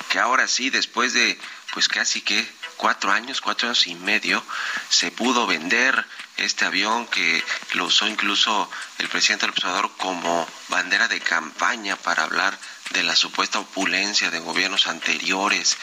que 0.08 0.20
ahora 0.20 0.48
sí, 0.48 0.70
después 0.70 1.14
de 1.14 1.40
pues 1.74 1.88
casi 1.88 2.22
que 2.22 2.48
cuatro 2.78 3.12
años, 3.12 3.42
cuatro 3.42 3.70
años 3.70 3.88
y 3.88 3.96
medio, 3.96 4.46
se 4.90 5.10
pudo 5.10 5.48
vender 5.48 6.06
este 6.38 6.66
avión 6.66 7.08
que 7.08 7.44
lo 7.74 7.86
usó 7.86 8.08
incluso 8.08 8.70
el 8.98 9.08
presidente 9.10 9.46
del 9.46 9.52
observador 9.52 9.92
como 9.98 10.48
bandera 10.70 11.08
de 11.08 11.20
campaña 11.20 11.96
para 11.96 12.24
hablar 12.24 12.58
de 12.92 13.04
la 13.04 13.16
supuesta 13.16 13.60
opulencia 13.60 14.30
de 14.30 14.40
gobiernos 14.40 14.88
anteriores, 14.88 15.78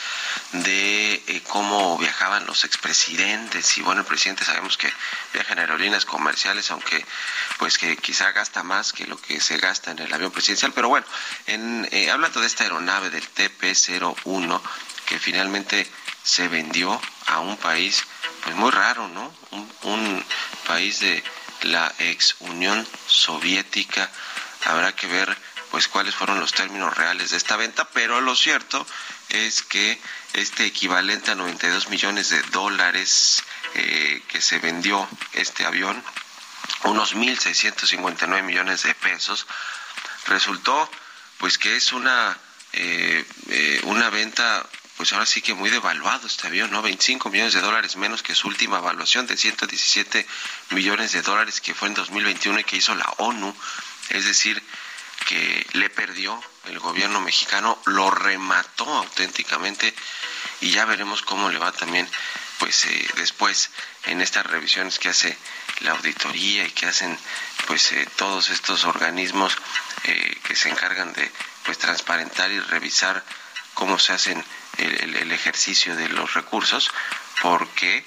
de 0.53 1.15
eh, 1.15 1.43
cómo 1.49 1.99
viajaban 1.99 2.47
los 2.47 2.65
expresidentes. 2.65 3.79
Y 3.79 3.83
bueno, 3.83 4.03
el 4.03 4.07
presidente 4.07 4.45
sabemos 4.45 4.77
que 4.77 4.93
viaja 5.33 5.53
en 5.53 5.61
aerolíneas 5.61 6.05
comerciales, 6.05 6.71
aunque 6.71 7.05
pues 7.59 7.79
que 7.79 7.97
quizá 7.97 8.31
gasta 8.33 8.63
más 8.63 8.93
que 8.93 9.07
lo 9.07 9.21
que 9.21 9.41
se 9.41 9.59
gasta 9.59 9.91
en 9.91 9.99
el 9.99 10.13
avión 10.13 10.31
presidencial, 10.31 10.73
pero 10.73 10.89
bueno, 10.89 11.07
en, 11.47 11.89
eh, 11.91 12.11
hablando 12.11 12.41
de 12.41 12.47
esta 12.47 12.65
aeronave 12.65 13.11
del 13.11 13.29
TP-01 13.35 14.61
que 15.11 15.19
finalmente 15.19 15.91
se 16.23 16.47
vendió 16.47 16.99
a 17.27 17.41
un 17.41 17.57
país 17.57 18.05
pues 18.45 18.55
muy 18.55 18.71
raro, 18.71 19.09
¿no? 19.09 19.35
Un, 19.83 20.25
país 20.69 21.01
de 21.01 21.21
la 21.63 21.93
ex 21.99 22.37
Unión 22.39 22.87
Soviética. 23.09 24.09
Habrá 24.67 24.95
que 24.95 25.09
ver 25.09 25.37
pues 25.73 25.89
cuáles 25.89 26.15
fueron 26.15 26.39
los 26.39 26.53
términos 26.53 26.97
reales 26.97 27.31
de 27.31 27.39
esta 27.39 27.57
venta, 27.57 27.89
pero 27.91 28.21
lo 28.21 28.37
cierto 28.37 28.87
es 29.31 29.63
que 29.63 30.01
este 30.35 30.65
equivalente 30.65 31.33
a 31.33 31.35
92 31.35 31.89
millones 31.89 32.29
de 32.29 32.41
dólares 32.53 33.43
eh, 33.75 34.23
que 34.29 34.41
se 34.41 34.61
vendió 34.61 35.09
este 35.33 35.67
avión, 35.67 36.01
unos 36.85 37.17
1.659 37.17 38.45
millones 38.45 38.85
de 38.85 38.95
pesos, 38.95 39.45
resultó 40.29 40.89
pues 41.39 41.59
que 41.59 41.75
es 41.75 41.93
una, 41.93 42.39
eh, 42.75 43.25
eh, 43.49 43.81
una 43.87 44.09
venta 44.09 44.65
pues 45.01 45.15
ahora 45.15 45.25
sí 45.25 45.41
que 45.41 45.55
muy 45.55 45.71
devaluado 45.71 46.27
este 46.27 46.47
avión, 46.47 46.71
¿no? 46.71 46.83
25 46.83 47.31
millones 47.31 47.55
de 47.55 47.63
dólares 47.63 47.97
menos 47.97 48.23
que 48.23 48.35
su 48.35 48.49
última 48.49 48.77
evaluación 48.77 49.27
de 49.27 49.35
117 49.35 50.27
millones 50.73 51.13
de 51.13 51.23
dólares 51.23 51.63
que 51.63 51.73
fue 51.73 51.89
en 51.89 51.95
2021 51.95 52.61
y 52.61 52.65
que 52.65 52.77
hizo 52.77 52.95
la 52.95 53.11
ONU. 53.17 53.57
Es 54.11 54.27
decir, 54.27 54.63
que 55.27 55.67
le 55.73 55.89
perdió 55.89 56.39
el 56.67 56.79
gobierno 56.81 57.19
mexicano, 57.23 57.81
lo 57.87 58.11
remató 58.11 58.85
auténticamente 58.95 59.95
y 60.61 60.71
ya 60.73 60.85
veremos 60.85 61.23
cómo 61.23 61.49
le 61.49 61.59
va 61.59 61.73
también 61.73 62.07
pues 62.59 62.85
eh, 62.85 63.09
después 63.17 63.71
en 64.05 64.21
estas 64.21 64.45
revisiones 64.45 64.99
que 64.99 65.09
hace 65.09 65.35
la 65.81 65.93
auditoría 65.93 66.67
y 66.67 66.73
que 66.73 66.85
hacen 66.85 67.19
pues 67.67 67.91
eh, 67.93 68.07
todos 68.17 68.51
estos 68.51 68.85
organismos 68.85 69.57
eh, 70.05 70.39
que 70.45 70.55
se 70.55 70.69
encargan 70.69 71.15
de 71.15 71.33
pues 71.65 71.79
transparentar 71.79 72.51
y 72.51 72.61
revisar 72.61 73.25
cómo 73.73 73.99
se 73.99 74.13
hacen 74.13 74.45
el, 74.81 75.33
ejercicio 75.33 75.97
de 75.97 76.09
los 76.09 76.35
recursos 76.35 76.91
porque 77.41 78.05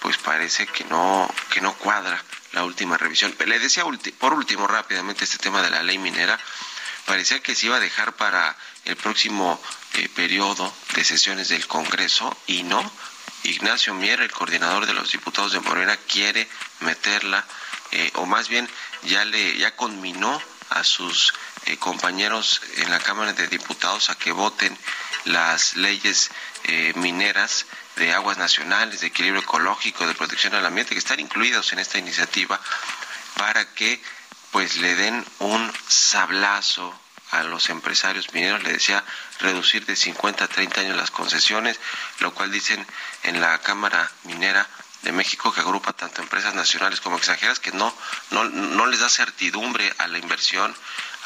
pues 0.00 0.16
parece 0.16 0.66
que 0.66 0.84
no 0.84 1.28
que 1.50 1.60
no 1.60 1.74
cuadra 1.74 2.22
la 2.52 2.64
última 2.64 2.96
revisión. 2.96 3.34
Le 3.46 3.58
decía 3.58 3.84
por 4.18 4.34
último 4.34 4.66
rápidamente 4.66 5.24
este 5.24 5.38
tema 5.38 5.62
de 5.62 5.70
la 5.70 5.82
ley 5.82 5.98
minera, 5.98 6.38
parecía 7.06 7.42
que 7.42 7.54
se 7.54 7.66
iba 7.66 7.76
a 7.76 7.80
dejar 7.80 8.14
para 8.14 8.56
el 8.84 8.96
próximo 8.96 9.60
eh, 9.94 10.08
periodo 10.08 10.72
de 10.94 11.04
sesiones 11.04 11.48
del 11.48 11.66
Congreso 11.66 12.36
y 12.46 12.62
no. 12.62 12.90
Ignacio 13.42 13.94
Mier, 13.94 14.20
el 14.20 14.30
coordinador 14.30 14.86
de 14.86 14.94
los 14.94 15.12
diputados 15.12 15.52
de 15.52 15.60
Morena, 15.60 15.96
quiere 15.96 16.46
meterla, 16.80 17.44
eh, 17.90 18.10
o 18.14 18.26
más 18.26 18.48
bien 18.48 18.68
ya 19.02 19.24
le 19.24 19.56
ya 19.56 19.74
conminó 19.76 20.40
a 20.70 20.84
sus 20.84 21.34
eh, 21.66 21.76
compañeros 21.78 22.60
en 22.76 22.90
la 22.90 22.98
Cámara 22.98 23.32
de 23.32 23.48
Diputados 23.48 24.10
a 24.10 24.16
que 24.16 24.32
voten 24.32 24.76
las 25.24 25.76
leyes 25.76 26.30
mineras 26.94 27.66
de 27.96 28.12
aguas 28.12 28.38
nacionales, 28.38 29.00
de 29.00 29.08
equilibrio 29.08 29.42
ecológico, 29.42 30.06
de 30.06 30.14
protección 30.14 30.54
al 30.54 30.66
ambiente, 30.66 30.94
que 30.94 30.98
están 30.98 31.20
incluidos 31.20 31.72
en 31.72 31.78
esta 31.78 31.98
iniciativa 31.98 32.60
para 33.36 33.64
que 33.74 34.00
pues 34.50 34.76
le 34.76 34.94
den 34.94 35.24
un 35.38 35.72
sablazo 35.88 36.98
a 37.30 37.42
los 37.44 37.70
empresarios 37.70 38.32
mineros, 38.32 38.62
le 38.62 38.72
decía 38.72 39.04
reducir 39.38 39.86
de 39.86 39.94
50 39.96 40.44
a 40.44 40.48
30 40.48 40.80
años 40.80 40.96
las 40.96 41.10
concesiones, 41.10 41.78
lo 42.18 42.34
cual 42.34 42.50
dicen 42.50 42.84
en 43.22 43.40
la 43.40 43.58
Cámara 43.60 44.10
Minera 44.24 44.68
de 45.02 45.12
México 45.12 45.52
que 45.52 45.60
agrupa 45.60 45.92
tanto 45.92 46.20
empresas 46.20 46.54
nacionales 46.54 47.00
como 47.00 47.16
extranjeras 47.16 47.60
que 47.60 47.72
no, 47.72 47.94
no, 48.30 48.44
no 48.44 48.86
les 48.86 49.00
da 49.00 49.08
certidumbre 49.08 49.92
a 49.98 50.08
la 50.08 50.18
inversión, 50.18 50.74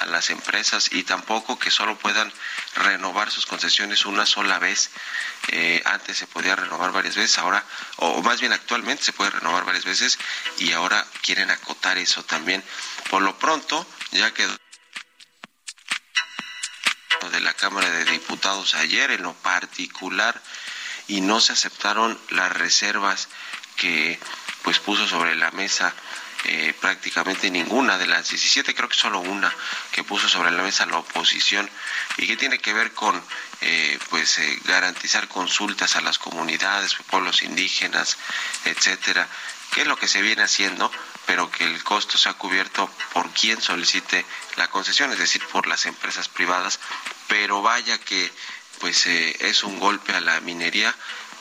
a 0.01 0.07
las 0.07 0.31
empresas 0.31 0.91
y 0.93 1.03
tampoco 1.03 1.59
que 1.59 1.71
solo 1.71 1.99
puedan 1.99 2.33
renovar 2.75 3.31
sus 3.31 3.47
concesiones 3.47 4.07
una 4.07 4.27
sola 4.27 4.59
vez. 4.59 4.91
Eh, 5.49 5.83
antes 5.85 6.19
se 6.19 6.27
podía 6.27 6.57
renovar 6.57 6.93
varias 6.93 7.17
veces, 7.17 7.39
ahora, 7.39 7.65
o 7.97 8.23
más 8.23 8.41
bien 8.41 8.53
actualmente 8.53 9.05
se 9.05 9.13
puede 9.13 9.31
renovar 9.31 9.65
varias 9.65 9.85
veces 9.85 10.19
y 10.59 10.73
ahora 10.73 11.07
quieren 11.23 11.51
acotar 11.51 11.99
eso 11.99 12.25
también. 12.25 12.65
Por 13.11 13.23
lo 13.23 13.39
pronto, 13.39 13.87
ya 14.13 14.33
quedó 14.33 14.57
de 17.31 17.41
la 17.41 17.55
Cámara 17.55 17.91
de 17.91 18.05
Diputados 18.05 18.75
ayer 18.75 19.11
en 19.11 19.23
lo 19.23 19.33
particular 19.35 20.41
y 21.09 21.21
no 21.21 21.41
se 21.41 21.53
aceptaron 21.53 22.19
las 22.31 22.53
reservas 22.53 23.29
que 23.77 24.19
pues 24.63 24.79
puso 24.79 25.07
sobre 25.07 25.35
la 25.35 25.51
mesa 25.51 25.93
eh, 26.47 26.75
prácticamente 26.79 27.51
ninguna 27.51 27.97
de 27.97 28.07
las 28.07 28.29
17, 28.29 28.75
creo 28.75 28.89
que 28.89 28.95
solo 28.95 29.21
una 29.21 29.51
que 29.93 30.05
puso 30.05 30.29
sobre 30.29 30.51
la 30.51 30.63
mesa 30.63 30.85
la 30.85 30.99
oposición 30.99 31.71
y 32.19 32.27
que 32.27 32.37
tiene 32.37 32.59
que 32.59 32.75
ver 32.75 32.93
con 32.93 33.23
eh, 33.63 33.99
pues 34.11 34.39
eh, 34.39 34.59
garantizar 34.65 35.27
consultas 35.29 35.97
a 35.97 36.03
las 36.03 36.19
comunidades, 36.19 36.97
pueblos 37.09 37.43
indígenas, 37.43 38.19
etcétera, 38.67 39.27
que 39.73 39.83
es 39.83 39.87
lo 39.87 39.97
que 39.97 40.07
se 40.07 40.21
viene 40.21 40.43
haciendo, 40.43 40.93
pero 41.25 41.51
que 41.51 41.65
el 41.65 41.83
costo 41.83 42.19
se 42.19 42.29
ha 42.29 42.35
cubierto 42.35 42.91
por 43.15 43.31
quien 43.31 43.63
solicite 43.63 44.27
la 44.57 44.69
concesión, 44.69 45.13
es 45.13 45.19
decir, 45.19 45.43
por 45.47 45.67
las 45.67 45.87
empresas 45.87 46.29
privadas, 46.29 46.79
pero 47.27 47.63
vaya 47.63 47.97
que 47.97 48.31
pues 48.81 49.07
es 49.07 49.65
un 49.65 49.79
golpe 49.79 50.13
a 50.13 50.21
la 50.21 50.41
minería 50.41 50.95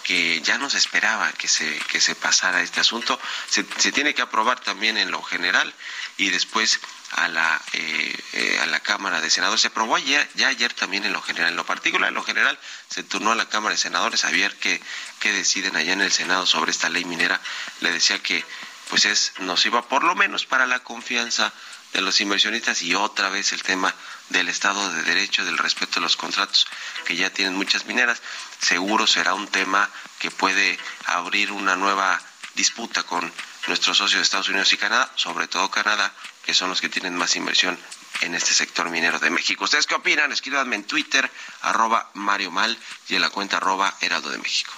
que 0.03 0.41
ya 0.41 0.57
no 0.57 0.69
se 0.69 0.77
esperaba 0.77 1.31
que 1.33 1.47
se, 1.47 1.79
que 1.89 1.99
se 2.01 2.15
pasara 2.15 2.61
este 2.61 2.79
asunto. 2.81 3.19
Se, 3.49 3.65
se 3.77 3.91
tiene 3.91 4.13
que 4.13 4.21
aprobar 4.21 4.59
también 4.59 4.97
en 4.97 5.11
lo 5.11 5.21
general 5.23 5.73
y 6.17 6.29
después 6.29 6.79
a 7.11 7.27
la, 7.27 7.61
eh, 7.73 8.15
eh, 8.33 8.59
a 8.61 8.65
la 8.65 8.79
Cámara 8.79 9.21
de 9.21 9.29
Senadores. 9.29 9.61
Se 9.61 9.67
aprobó 9.67 9.95
ayer, 9.95 10.27
ya 10.35 10.47
ayer 10.47 10.73
también 10.73 11.05
en 11.05 11.13
lo 11.13 11.21
general. 11.21 11.49
En 11.49 11.55
lo 11.55 11.65
particular, 11.65 12.09
en 12.09 12.15
lo 12.15 12.23
general, 12.23 12.57
se 12.89 13.03
turnó 13.03 13.31
a 13.31 13.35
la 13.35 13.49
Cámara 13.49 13.75
de 13.75 13.81
Senadores 13.81 14.25
a 14.25 14.31
ver 14.31 14.55
qué, 14.57 14.81
qué 15.19 15.31
deciden 15.31 15.75
allá 15.75 15.93
en 15.93 16.01
el 16.01 16.11
Senado 16.11 16.45
sobre 16.45 16.71
esta 16.71 16.89
ley 16.89 17.05
minera. 17.05 17.39
Le 17.81 17.91
decía 17.91 18.21
que 18.21 18.43
pues 18.89 19.05
es 19.05 19.33
nociva, 19.39 19.87
por 19.87 20.03
lo 20.03 20.13
menos 20.15 20.45
para 20.45 20.65
la 20.67 20.79
confianza 20.79 21.53
de 21.93 22.01
los 22.01 22.19
inversionistas 22.21 22.81
y 22.81 22.95
otra 22.95 23.29
vez 23.29 23.53
el 23.53 23.63
tema 23.63 23.93
del 24.29 24.49
Estado 24.49 24.91
de 24.91 25.03
Derecho, 25.03 25.45
del 25.45 25.57
respeto 25.57 25.95
de 25.95 26.01
los 26.01 26.17
contratos 26.17 26.67
que 27.05 27.15
ya 27.15 27.29
tienen 27.29 27.55
muchas 27.55 27.85
mineras. 27.85 28.21
Seguro 28.59 29.07
será 29.07 29.33
un 29.33 29.47
tema 29.47 29.89
que 30.19 30.31
puede 30.31 30.77
abrir 31.05 31.51
una 31.51 31.75
nueva 31.75 32.19
disputa 32.55 33.03
con 33.03 33.31
nuestros 33.67 33.97
socios 33.97 34.19
de 34.19 34.23
Estados 34.23 34.49
Unidos 34.49 34.73
y 34.73 34.77
Canadá, 34.77 35.11
sobre 35.15 35.47
todo 35.47 35.69
Canadá, 35.69 36.11
que 36.45 36.53
son 36.53 36.69
los 36.69 36.81
que 36.81 36.89
tienen 36.89 37.15
más 37.15 37.35
inversión 37.35 37.77
en 38.21 38.35
este 38.35 38.53
sector 38.53 38.89
minero 38.89 39.19
de 39.19 39.29
México. 39.29 39.63
¿Ustedes 39.63 39.87
qué 39.87 39.95
opinan? 39.95 40.31
Escríbanme 40.31 40.75
en 40.75 40.83
Twitter, 40.85 41.29
arroba 41.61 42.09
Mario 42.13 42.51
Mal 42.51 42.77
y 43.07 43.15
en 43.15 43.21
la 43.21 43.29
cuenta 43.29 43.57
arroba 43.57 43.95
Heraldo 44.01 44.29
de 44.29 44.37
México. 44.39 44.73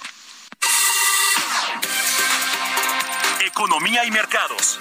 Economía 3.40 4.04
y 4.04 4.10
mercados. 4.10 4.78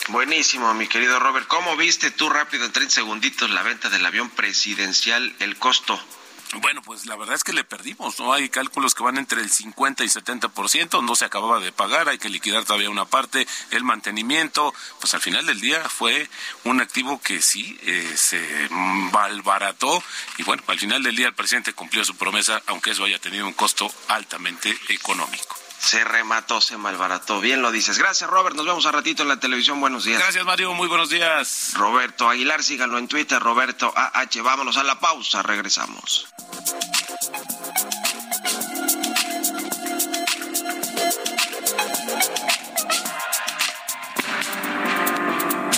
Buenísimo, 0.10 0.74
mi 0.74 0.88
querido 0.88 1.20
Robert. 1.20 1.48
¿Cómo 1.48 1.78
viste 1.78 2.12
tú 2.12 2.30
rápido 2.30 2.66
en 2.66 2.72
30 2.72 2.94
segunditos 2.94 3.50
la 3.50 3.64
venta 3.64 3.90
del 3.90 4.06
avión 4.06 4.30
presidencial, 4.30 5.34
el 5.40 5.58
costo? 5.58 6.00
Bueno, 6.62 6.82
pues 6.84 7.06
la 7.06 7.16
verdad 7.16 7.36
es 7.36 7.44
que 7.44 7.54
le 7.54 7.64
perdimos, 7.64 8.20
¿no? 8.20 8.32
Hay 8.32 8.48
cálculos 8.50 8.94
que 8.94 9.04
van 9.04 9.18
entre 9.18 9.42
el 9.42 9.50
50 9.50 10.04
y 10.04 10.08
70%, 10.08 11.04
no 11.04 11.16
se 11.16 11.26
acababa 11.26 11.60
de 11.60 11.72
pagar, 11.72 12.10
hay 12.10 12.20
que 12.20 12.30
liquidar 12.30 12.64
todavía 12.64 12.90
una 12.90 13.06
parte, 13.06 13.48
el 13.72 13.84
mantenimiento, 13.84 14.74
pues 15.00 15.14
al 15.16 15.22
final 15.22 15.46
del 15.46 15.60
día 15.60 15.88
fue 15.90 16.30
un 16.64 16.80
activo 16.80 17.20
que 17.22 17.42
sí 17.42 17.80
eh, 17.84 18.14
se 18.16 18.68
malbarató 18.70 20.04
y 20.38 20.44
bueno, 20.44 20.62
al 20.68 20.78
final 20.78 21.02
del 21.02 21.16
día 21.16 21.28
el 21.28 21.34
presidente 21.34 21.74
cumplió 21.74 22.06
su 22.06 22.16
promesa, 22.16 22.62
aunque 22.68 22.92
eso 22.92 23.04
haya 23.04 23.20
tenido 23.20 23.48
un 23.48 23.54
costo 23.54 23.92
altamente 24.08 24.78
económico. 24.90 25.63
Se 25.84 26.02
remató, 26.06 26.62
se 26.62 26.78
malbarató. 26.78 27.42
Bien 27.42 27.62
lo 27.62 27.70
dices. 27.70 27.98
Gracias, 27.98 28.30
Robert. 28.30 28.56
Nos 28.56 28.66
vemos 28.66 28.86
a 28.86 28.92
ratito 28.94 29.24
en 29.24 29.28
la 29.28 29.38
televisión. 29.38 29.82
Buenos 29.82 30.06
días. 30.06 30.18
Gracias, 30.18 30.46
Mario. 30.46 30.74
Muy 30.74 30.88
buenos 30.88 31.10
días. 31.10 31.74
Roberto 31.74 32.30
Aguilar, 32.30 32.64
síganlo 32.64 32.98
en 32.98 33.10
Twitter. 33.10 33.38
Roberto 33.42 33.94
AH. 33.94 34.42
Vámonos 34.42 34.78
a 34.78 34.84
la 34.84 34.98
pausa. 34.98 35.44
Regresamos. 35.44 36.28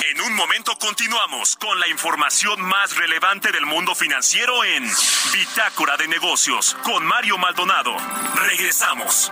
En 0.07 0.21
un 0.21 0.35
momento 0.35 0.77
continuamos 0.77 1.55
con 1.55 1.79
la 1.79 1.87
información 1.87 2.61
más 2.61 2.95
relevante 2.95 3.51
del 3.51 3.65
mundo 3.65 3.95
financiero 3.95 4.63
en 4.63 4.87
Bitácora 5.33 5.97
de 5.97 6.07
Negocios 6.07 6.77
con 6.83 7.03
Mario 7.03 7.39
Maldonado. 7.39 7.97
Regresamos. 8.35 9.31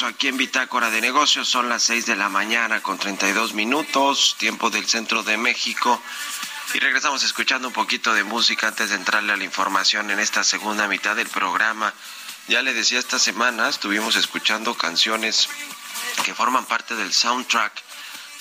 Aquí 0.00 0.28
en 0.28 0.38
Bitácora 0.38 0.90
de 0.90 1.02
Negocios. 1.02 1.46
Son 1.48 1.68
las 1.68 1.82
6 1.82 2.06
de 2.06 2.16
la 2.16 2.30
mañana 2.30 2.80
con 2.80 2.96
32 2.96 3.52
minutos, 3.52 4.36
tiempo 4.38 4.70
del 4.70 4.86
centro 4.86 5.22
de 5.22 5.36
México. 5.36 6.00
Y 6.72 6.78
regresamos 6.78 7.22
escuchando 7.22 7.68
un 7.68 7.74
poquito 7.74 8.14
de 8.14 8.24
música 8.24 8.68
antes 8.68 8.88
de 8.88 8.96
entrarle 8.96 9.34
a 9.34 9.36
la 9.36 9.44
información 9.44 10.10
en 10.10 10.18
esta 10.18 10.44
segunda 10.44 10.88
mitad 10.88 11.14
del 11.14 11.28
programa. 11.28 11.92
Ya 12.48 12.62
le 12.62 12.72
decía, 12.72 12.98
esta 12.98 13.18
semana 13.18 13.68
estuvimos 13.68 14.16
escuchando 14.16 14.74
canciones 14.74 15.50
que 16.24 16.34
forman 16.34 16.64
parte 16.64 16.96
del 16.96 17.12
soundtrack 17.12 17.72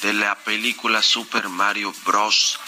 de 0.04 0.14
la 0.14 0.36
película 0.36 1.02
Super 1.02 1.50
Mario 1.50 1.94
Bros. 2.06 2.60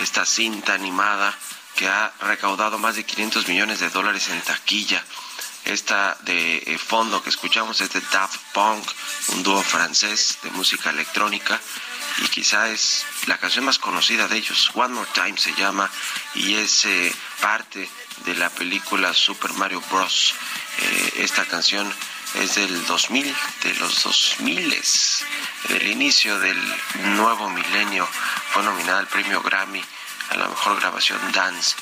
Esta 0.00 0.24
cinta 0.24 0.72
animada 0.72 1.36
que 1.76 1.88
ha 1.88 2.10
recaudado 2.20 2.78
más 2.78 2.96
de 2.96 3.04
500 3.04 3.48
millones 3.48 3.80
de 3.80 3.90
dólares 3.90 4.28
en 4.30 4.40
taquilla. 4.40 5.04
Esta 5.64 6.16
de 6.22 6.58
eh, 6.58 6.78
fondo 6.78 7.22
que 7.22 7.30
escuchamos 7.30 7.80
es 7.80 7.92
de 7.92 8.00
Daft 8.12 8.40
Punk, 8.52 8.88
un 9.28 9.42
dúo 9.42 9.62
francés 9.62 10.38
de 10.42 10.50
música 10.50 10.90
electrónica 10.90 11.60
y 12.18 12.28
quizá 12.28 12.68
es 12.68 13.04
la 13.26 13.38
canción 13.38 13.64
más 13.64 13.78
conocida 13.78 14.26
de 14.26 14.36
ellos. 14.36 14.70
One 14.74 14.94
More 14.94 15.10
Time 15.12 15.36
se 15.36 15.54
llama 15.54 15.90
y 16.34 16.54
es 16.54 16.84
eh, 16.86 17.14
parte 17.40 17.88
de 18.24 18.34
la 18.34 18.50
película 18.50 19.14
Super 19.14 19.52
Mario 19.54 19.82
Bros. 19.90 20.34
Eh, 20.78 21.12
esta 21.18 21.44
canción 21.44 21.92
es 22.34 22.54
del 22.54 22.86
2000, 22.86 23.34
de 23.62 23.74
los 23.74 24.02
2000, 24.02 24.82
del 25.68 25.86
inicio 25.86 26.38
del 26.38 26.58
nuevo 27.16 27.48
milenio. 27.50 28.08
Fue 28.52 28.62
nominada 28.62 29.00
al 29.00 29.08
premio 29.08 29.42
Grammy 29.42 29.84
a 30.30 30.36
la 30.36 30.48
mejor 30.48 30.78
grabación 30.80 31.18
dance. 31.32 31.76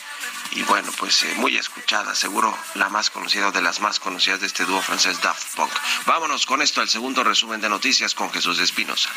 Y 0.52 0.62
bueno, 0.62 0.90
pues 0.98 1.22
eh, 1.24 1.34
muy 1.36 1.56
escuchada, 1.56 2.14
seguro 2.14 2.56
la 2.74 2.88
más 2.88 3.10
conocida 3.10 3.50
de 3.50 3.62
las 3.62 3.80
más 3.80 4.00
conocidas 4.00 4.40
de 4.40 4.46
este 4.46 4.64
dúo 4.64 4.80
francés 4.80 5.20
Daft 5.20 5.54
Punk. 5.56 5.72
Vámonos 6.06 6.46
con 6.46 6.62
esto 6.62 6.80
al 6.80 6.88
segundo 6.88 7.22
resumen 7.22 7.60
de 7.60 7.68
noticias 7.68 8.14
con 8.14 8.30
Jesús 8.30 8.58
Espinosa. 8.58 9.10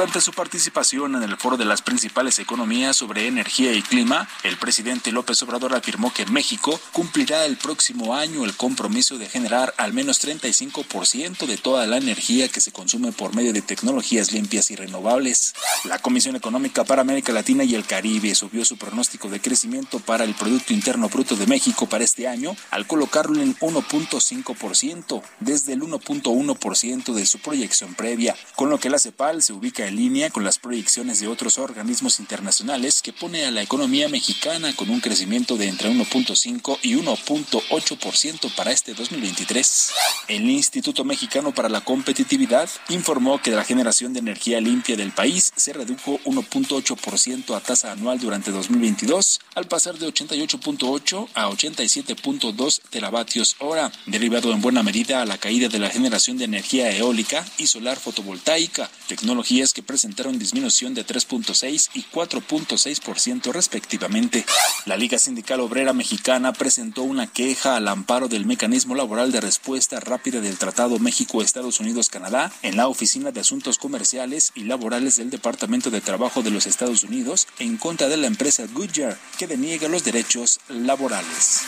Durante 0.00 0.22
su 0.22 0.32
participación 0.32 1.14
en 1.14 1.24
el 1.24 1.36
foro 1.36 1.58
de 1.58 1.66
las 1.66 1.82
principales 1.82 2.38
economías 2.38 2.96
sobre 2.96 3.26
energía 3.26 3.74
y 3.74 3.82
clima, 3.82 4.26
el 4.44 4.56
presidente 4.56 5.12
López 5.12 5.42
Obrador 5.42 5.74
afirmó 5.74 6.10
que 6.10 6.24
México 6.24 6.80
cumplirá 6.92 7.44
el 7.44 7.58
próximo 7.58 8.14
año 8.14 8.46
el 8.46 8.56
compromiso 8.56 9.18
de 9.18 9.28
generar 9.28 9.74
al 9.76 9.92
menos 9.92 10.24
35% 10.24 11.44
de 11.44 11.58
toda 11.58 11.86
la 11.86 11.98
energía 11.98 12.48
que 12.48 12.62
se 12.62 12.72
consume 12.72 13.12
por 13.12 13.34
medio 13.34 13.52
de 13.52 13.60
tecnologías 13.60 14.32
limpias 14.32 14.70
y 14.70 14.76
renovables. 14.76 15.52
La 15.84 15.98
Comisión 15.98 16.34
Económica 16.34 16.84
para 16.84 17.02
América 17.02 17.34
Latina 17.34 17.64
y 17.64 17.74
el 17.74 17.84
Caribe 17.84 18.34
subió 18.34 18.64
su 18.64 18.78
pronóstico 18.78 19.28
de 19.28 19.42
crecimiento 19.42 20.00
para 20.00 20.24
el 20.24 20.32
Producto 20.32 20.72
Interno 20.72 21.10
Bruto 21.10 21.36
de 21.36 21.46
México 21.46 21.90
para 21.90 22.04
este 22.04 22.26
año 22.26 22.56
al 22.70 22.86
colocarlo 22.86 23.42
en 23.42 23.54
1.5% 23.58 25.22
desde 25.40 25.74
el 25.74 25.82
1.1% 25.82 27.12
de 27.12 27.26
su 27.26 27.38
proyección 27.40 27.94
previa, 27.94 28.34
con 28.56 28.70
lo 28.70 28.80
que 28.80 28.88
la 28.88 28.98
CEPAL 28.98 29.42
se 29.42 29.52
ubica 29.52 29.89
en 29.89 29.89
línea 29.90 30.30
con 30.30 30.44
las 30.44 30.58
proyecciones 30.58 31.20
de 31.20 31.28
otros 31.28 31.58
organismos 31.58 32.20
internacionales 32.20 33.02
que 33.02 33.12
pone 33.12 33.44
a 33.44 33.50
la 33.50 33.62
economía 33.62 34.08
mexicana 34.08 34.74
con 34.74 34.90
un 34.90 35.00
crecimiento 35.00 35.56
de 35.56 35.68
entre 35.68 35.90
1.5 35.90 36.78
y 36.82 36.94
1.8% 36.94 38.54
para 38.54 38.72
este 38.72 38.94
2023. 38.94 39.92
El 40.28 40.48
Instituto 40.48 41.04
Mexicano 41.04 41.52
para 41.52 41.68
la 41.68 41.80
Competitividad 41.82 42.68
informó 42.88 43.40
que 43.40 43.50
la 43.50 43.64
generación 43.64 44.12
de 44.12 44.20
energía 44.20 44.60
limpia 44.60 44.96
del 44.96 45.12
país 45.12 45.52
se 45.56 45.72
redujo 45.72 46.20
1.8% 46.24 47.56
a 47.56 47.60
tasa 47.60 47.92
anual 47.92 48.18
durante 48.18 48.50
2022 48.50 49.40
al 49.54 49.66
pasar 49.66 49.98
de 49.98 50.06
88.8 50.06 51.28
a 51.34 51.48
87.2 51.48 52.80
teravatios 52.90 53.56
hora, 53.58 53.90
derivado 54.06 54.52
en 54.52 54.60
buena 54.60 54.82
medida 54.82 55.22
a 55.22 55.26
la 55.26 55.38
caída 55.38 55.68
de 55.68 55.78
la 55.78 55.90
generación 55.90 56.38
de 56.38 56.44
energía 56.44 56.90
eólica 56.96 57.44
y 57.58 57.66
solar 57.66 57.98
fotovoltaica, 57.98 58.90
tecnologías 59.06 59.72
que 59.72 59.79
presentaron 59.82 60.38
disminución 60.38 60.94
de 60.94 61.06
3.6 61.06 61.90
y 61.94 62.04
4.6% 62.04 63.52
respectivamente. 63.52 64.44
La 64.86 64.96
Liga 64.96 65.18
Sindical 65.18 65.60
Obrera 65.60 65.92
Mexicana 65.92 66.52
presentó 66.52 67.02
una 67.02 67.26
queja 67.26 67.76
al 67.76 67.88
amparo 67.88 68.28
del 68.28 68.46
mecanismo 68.46 68.94
laboral 68.94 69.32
de 69.32 69.40
respuesta 69.40 70.00
rápida 70.00 70.40
del 70.40 70.58
Tratado 70.58 70.98
México-Estados 70.98 71.80
Unidos-Canadá 71.80 72.52
en 72.62 72.76
la 72.76 72.88
Oficina 72.88 73.30
de 73.32 73.40
Asuntos 73.40 73.78
Comerciales 73.78 74.52
y 74.54 74.64
Laborales 74.64 75.16
del 75.16 75.30
Departamento 75.30 75.90
de 75.90 76.00
Trabajo 76.00 76.42
de 76.42 76.50
los 76.50 76.66
Estados 76.66 77.04
Unidos 77.04 77.46
en 77.58 77.76
contra 77.76 78.08
de 78.08 78.16
la 78.16 78.26
empresa 78.26 78.66
Goodyear, 78.72 79.18
que 79.38 79.46
deniega 79.46 79.88
los 79.88 80.04
derechos 80.04 80.60
laborales. 80.68 81.62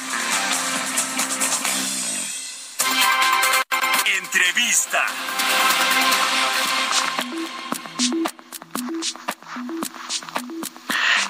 Entrevista. 4.18 5.02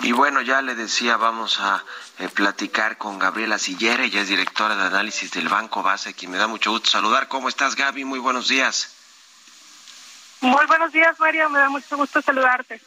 Y 0.03 0.11
bueno, 0.11 0.41
ya 0.41 0.62
le 0.62 0.75
decía, 0.75 1.17
vamos 1.17 1.61
a 1.61 1.85
eh, 2.19 2.29
platicar 2.29 2.99
con 2.99 3.21
Gabriela 3.21 3.57
Sillera, 3.57 4.03
ella 4.03 4.23
es 4.23 4.29
directora 4.29 4.75
de 4.75 4.87
análisis 4.87 5.31
del 5.31 5.49
Banco 5.49 5.83
Base, 5.83 6.12
quien 6.12 6.33
me 6.33 6.38
da 6.38 6.49
mucho 6.49 6.73
gusto 6.73 6.91
saludar. 6.91 7.29
¿Cómo 7.29 7.49
estás, 7.49 7.77
Gaby? 7.77 8.05
Muy 8.05 8.19
buenos 8.19 8.49
días. 8.49 8.97
Muy 10.41 10.67
buenos 10.67 10.93
días, 10.93 11.19
Mario. 11.21 11.49
Me 11.51 11.61
da 11.61 11.69
mucho 11.69 11.97
gusto 11.97 12.21
saludarte. 12.21 12.81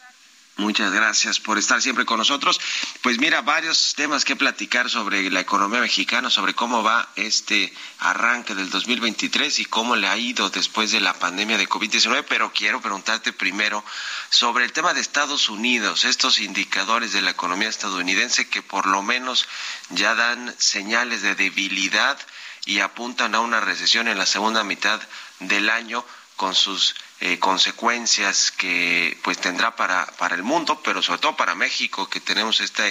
Muchas 0.57 0.93
gracias 0.93 1.41
por 1.41 1.57
estar 1.57 1.81
siempre 1.81 2.05
con 2.05 2.17
nosotros. 2.17 2.61
Pues 3.01 3.19
mira, 3.19 3.41
varios 3.41 3.93
temas 3.93 4.23
que 4.23 4.37
platicar 4.37 4.89
sobre 4.89 5.29
la 5.29 5.41
economía 5.41 5.81
mexicana, 5.81 6.29
sobre 6.29 6.53
cómo 6.53 6.81
va 6.81 7.09
este 7.17 7.73
arranque 7.99 8.55
del 8.55 8.69
2023 8.69 9.59
y 9.59 9.65
cómo 9.65 9.97
le 9.97 10.07
ha 10.07 10.15
ido 10.15 10.49
después 10.49 10.91
de 10.91 11.01
la 11.01 11.13
pandemia 11.13 11.57
de 11.57 11.67
COVID-19, 11.67 12.23
pero 12.29 12.53
quiero 12.53 12.79
preguntarte 12.79 13.33
primero 13.33 13.83
sobre 14.29 14.63
el 14.63 14.71
tema 14.71 14.93
de 14.93 15.01
Estados 15.01 15.49
Unidos, 15.49 16.05
estos 16.05 16.39
indicadores 16.39 17.11
de 17.11 17.21
la 17.21 17.31
economía 17.31 17.67
estadounidense 17.67 18.47
que 18.47 18.61
por 18.61 18.85
lo 18.85 19.03
menos 19.03 19.49
ya 19.89 20.15
dan 20.15 20.55
señales 20.57 21.21
de 21.21 21.35
debilidad 21.35 22.17
y 22.65 22.79
apuntan 22.79 23.35
a 23.35 23.41
una 23.41 23.59
recesión 23.59 24.07
en 24.07 24.17
la 24.17 24.25
segunda 24.25 24.63
mitad 24.63 25.01
del 25.39 25.69
año 25.69 26.05
con 26.37 26.55
sus 26.55 26.95
eh, 27.21 27.39
consecuencias 27.39 28.51
que 28.51 29.17
pues 29.23 29.37
tendrá 29.37 29.75
para, 29.75 30.05
para 30.17 30.35
el 30.35 30.43
mundo, 30.43 30.81
pero 30.83 31.01
sobre 31.01 31.19
todo 31.19 31.35
para 31.35 31.55
México, 31.55 32.09
que 32.09 32.19
tenemos 32.19 32.59
esta, 32.59 32.83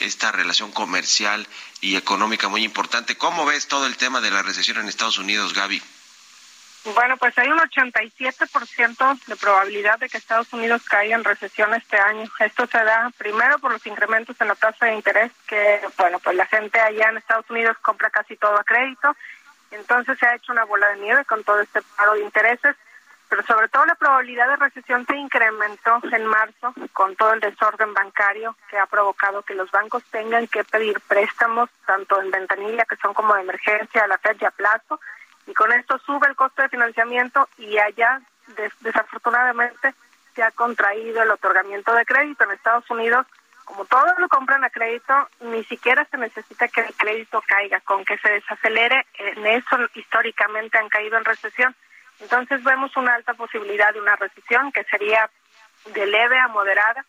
esta 0.00 0.32
relación 0.32 0.72
comercial 0.72 1.46
y 1.80 1.96
económica 1.96 2.48
muy 2.48 2.64
importante. 2.64 3.16
¿Cómo 3.16 3.46
ves 3.46 3.68
todo 3.68 3.86
el 3.86 3.96
tema 3.96 4.20
de 4.20 4.30
la 4.30 4.42
recesión 4.42 4.78
en 4.78 4.88
Estados 4.88 5.18
Unidos, 5.18 5.54
Gaby? 5.54 5.82
Bueno, 6.94 7.16
pues 7.16 7.36
hay 7.38 7.48
un 7.48 7.58
87% 7.58 9.24
de 9.26 9.36
probabilidad 9.36 9.98
de 9.98 10.08
que 10.08 10.16
Estados 10.16 10.52
Unidos 10.52 10.82
caiga 10.84 11.16
en 11.16 11.24
recesión 11.24 11.74
este 11.74 11.98
año. 11.98 12.28
Esto 12.38 12.66
se 12.66 12.78
da 12.78 13.10
primero 13.18 13.58
por 13.58 13.72
los 13.72 13.84
incrementos 13.86 14.40
en 14.40 14.48
la 14.48 14.54
tasa 14.54 14.86
de 14.86 14.94
interés, 14.94 15.32
que, 15.46 15.80
bueno, 15.98 16.18
pues 16.20 16.36
la 16.36 16.46
gente 16.46 16.80
allá 16.80 17.10
en 17.10 17.18
Estados 17.18 17.48
Unidos 17.50 17.76
compra 17.82 18.10
casi 18.10 18.36
todo 18.36 18.56
a 18.56 18.64
crédito. 18.64 19.14
Entonces 19.70 20.18
se 20.18 20.26
ha 20.26 20.36
hecho 20.36 20.52
una 20.52 20.64
bola 20.64 20.88
de 20.90 20.98
nieve 20.98 21.24
con 21.26 21.44
todo 21.44 21.60
este 21.60 21.82
paro 21.96 22.14
de 22.14 22.22
intereses, 22.22 22.76
pero 23.28 23.42
sobre 23.44 23.68
todo 23.68 23.84
la 23.84 23.94
probabilidad 23.94 24.48
de 24.48 24.56
recesión 24.56 25.06
se 25.06 25.16
incrementó 25.16 26.00
en 26.10 26.26
marzo 26.26 26.74
con 26.92 27.14
todo 27.16 27.34
el 27.34 27.40
desorden 27.40 27.92
bancario 27.92 28.56
que 28.70 28.78
ha 28.78 28.86
provocado 28.86 29.42
que 29.42 29.54
los 29.54 29.70
bancos 29.70 30.02
tengan 30.10 30.46
que 30.46 30.64
pedir 30.64 31.00
préstamos 31.06 31.68
tanto 31.86 32.20
en 32.20 32.30
ventanilla, 32.30 32.84
que 32.84 32.96
son 32.96 33.14
como 33.14 33.34
de 33.34 33.42
emergencia, 33.42 34.04
a 34.04 34.06
la 34.06 34.18
Fed 34.18 34.36
y 34.40 34.44
a 34.44 34.50
plazo, 34.50 35.00
y 35.46 35.54
con 35.54 35.72
esto 35.72 35.98
sube 35.98 36.26
el 36.28 36.36
costo 36.36 36.62
de 36.62 36.68
financiamiento 36.68 37.48
y 37.58 37.78
allá 37.78 38.20
desafortunadamente 38.80 39.94
se 40.34 40.42
ha 40.42 40.50
contraído 40.50 41.22
el 41.22 41.30
otorgamiento 41.30 41.94
de 41.94 42.06
crédito 42.06 42.44
en 42.44 42.52
Estados 42.52 42.88
Unidos. 42.90 43.26
Como 43.64 43.84
todos 43.84 44.18
lo 44.18 44.28
compran 44.28 44.64
a 44.64 44.70
crédito, 44.70 45.12
ni 45.40 45.62
siquiera 45.64 46.06
se 46.10 46.16
necesita 46.16 46.68
que 46.68 46.80
el 46.80 46.94
crédito 46.94 47.42
caiga, 47.46 47.80
con 47.80 48.04
que 48.04 48.16
se 48.18 48.30
desacelere, 48.30 49.04
en 49.18 49.46
eso 49.46 49.76
históricamente 49.94 50.78
han 50.78 50.88
caído 50.88 51.18
en 51.18 51.24
recesión. 51.24 51.74
Entonces 52.20 52.62
vemos 52.64 52.96
una 52.96 53.14
alta 53.14 53.34
posibilidad 53.34 53.92
de 53.92 54.00
una 54.00 54.16
recesión 54.16 54.72
que 54.72 54.84
sería 54.84 55.30
de 55.92 56.06
leve 56.06 56.38
a 56.38 56.48
moderada 56.48 57.04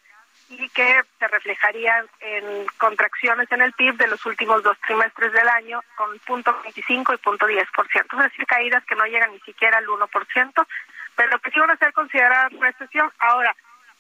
y 0.49 0.67
que 0.69 1.03
se 1.19 1.27
reflejaría 1.27 2.05
en 2.21 2.65
contracciones 2.77 3.51
en 3.51 3.61
el 3.61 3.73
PIB 3.73 3.97
de 3.97 4.07
los 4.07 4.25
últimos 4.25 4.63
dos 4.63 4.77
trimestres 4.85 5.31
del 5.31 5.47
año 5.47 5.81
con 5.95 6.17
punto 6.19 6.57
25 6.63 7.13
y 7.13 7.17
punto 7.17 7.47
10%, 7.47 7.65
es 7.95 8.19
decir, 8.19 8.45
caídas 8.47 8.83
que 8.85 8.95
no 8.95 9.05
llegan 9.05 9.31
ni 9.31 9.39
siquiera 9.41 9.77
al 9.77 9.87
1%, 9.87 10.67
pero 11.15 11.39
que 11.39 11.51
sí 11.51 11.59
van 11.59 11.71
a 11.71 11.77
ser 11.77 11.93
consideradas 11.93 12.51
recesión. 12.53 13.11
Ahora, 13.19 13.55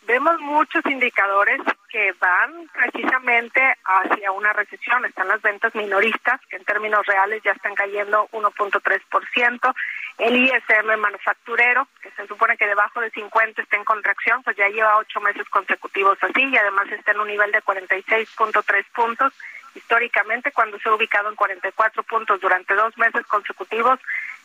vemos 0.07 0.39
muchos 0.39 0.85
indicadores 0.85 1.61
que 1.89 2.13
van 2.19 2.69
precisamente 2.73 3.61
hacia 3.83 4.31
una 4.31 4.53
recesión. 4.53 5.05
Están 5.05 5.27
las 5.27 5.41
ventas 5.41 5.73
minoristas, 5.75 6.39
que 6.49 6.57
en 6.57 6.65
términos 6.65 7.05
reales 7.05 7.41
ya 7.43 7.51
están 7.51 7.75
cayendo 7.75 8.27
1.3%. 8.31 9.75
El 10.19 10.35
ISM 10.35 10.97
manufacturero, 10.99 11.87
que 12.01 12.11
se 12.11 12.27
supone 12.27 12.57
que 12.57 12.67
debajo 12.67 13.01
de 13.01 13.09
50 13.11 13.61
está 13.61 13.77
en 13.77 13.85
contracción, 13.85 14.43
pues 14.43 14.55
ya 14.57 14.67
lleva 14.69 14.97
ocho 14.97 15.19
meses 15.21 15.47
consecutivos 15.49 16.17
así 16.21 16.43
y 16.43 16.57
además 16.57 16.91
está 16.91 17.11
en 17.11 17.19
un 17.19 17.27
nivel 17.27 17.51
de 17.51 17.61
46.3 17.61 18.85
puntos. 18.93 19.33
Históricamente, 19.75 20.51
cuando 20.51 20.79
se 20.79 20.89
ha 20.89 20.93
ubicado 20.93 21.29
en 21.29 21.35
44 21.35 22.03
puntos 22.03 22.41
durante 22.41 22.73
dos 22.73 22.97
meses 22.97 23.25
consecutivos, 23.27 23.99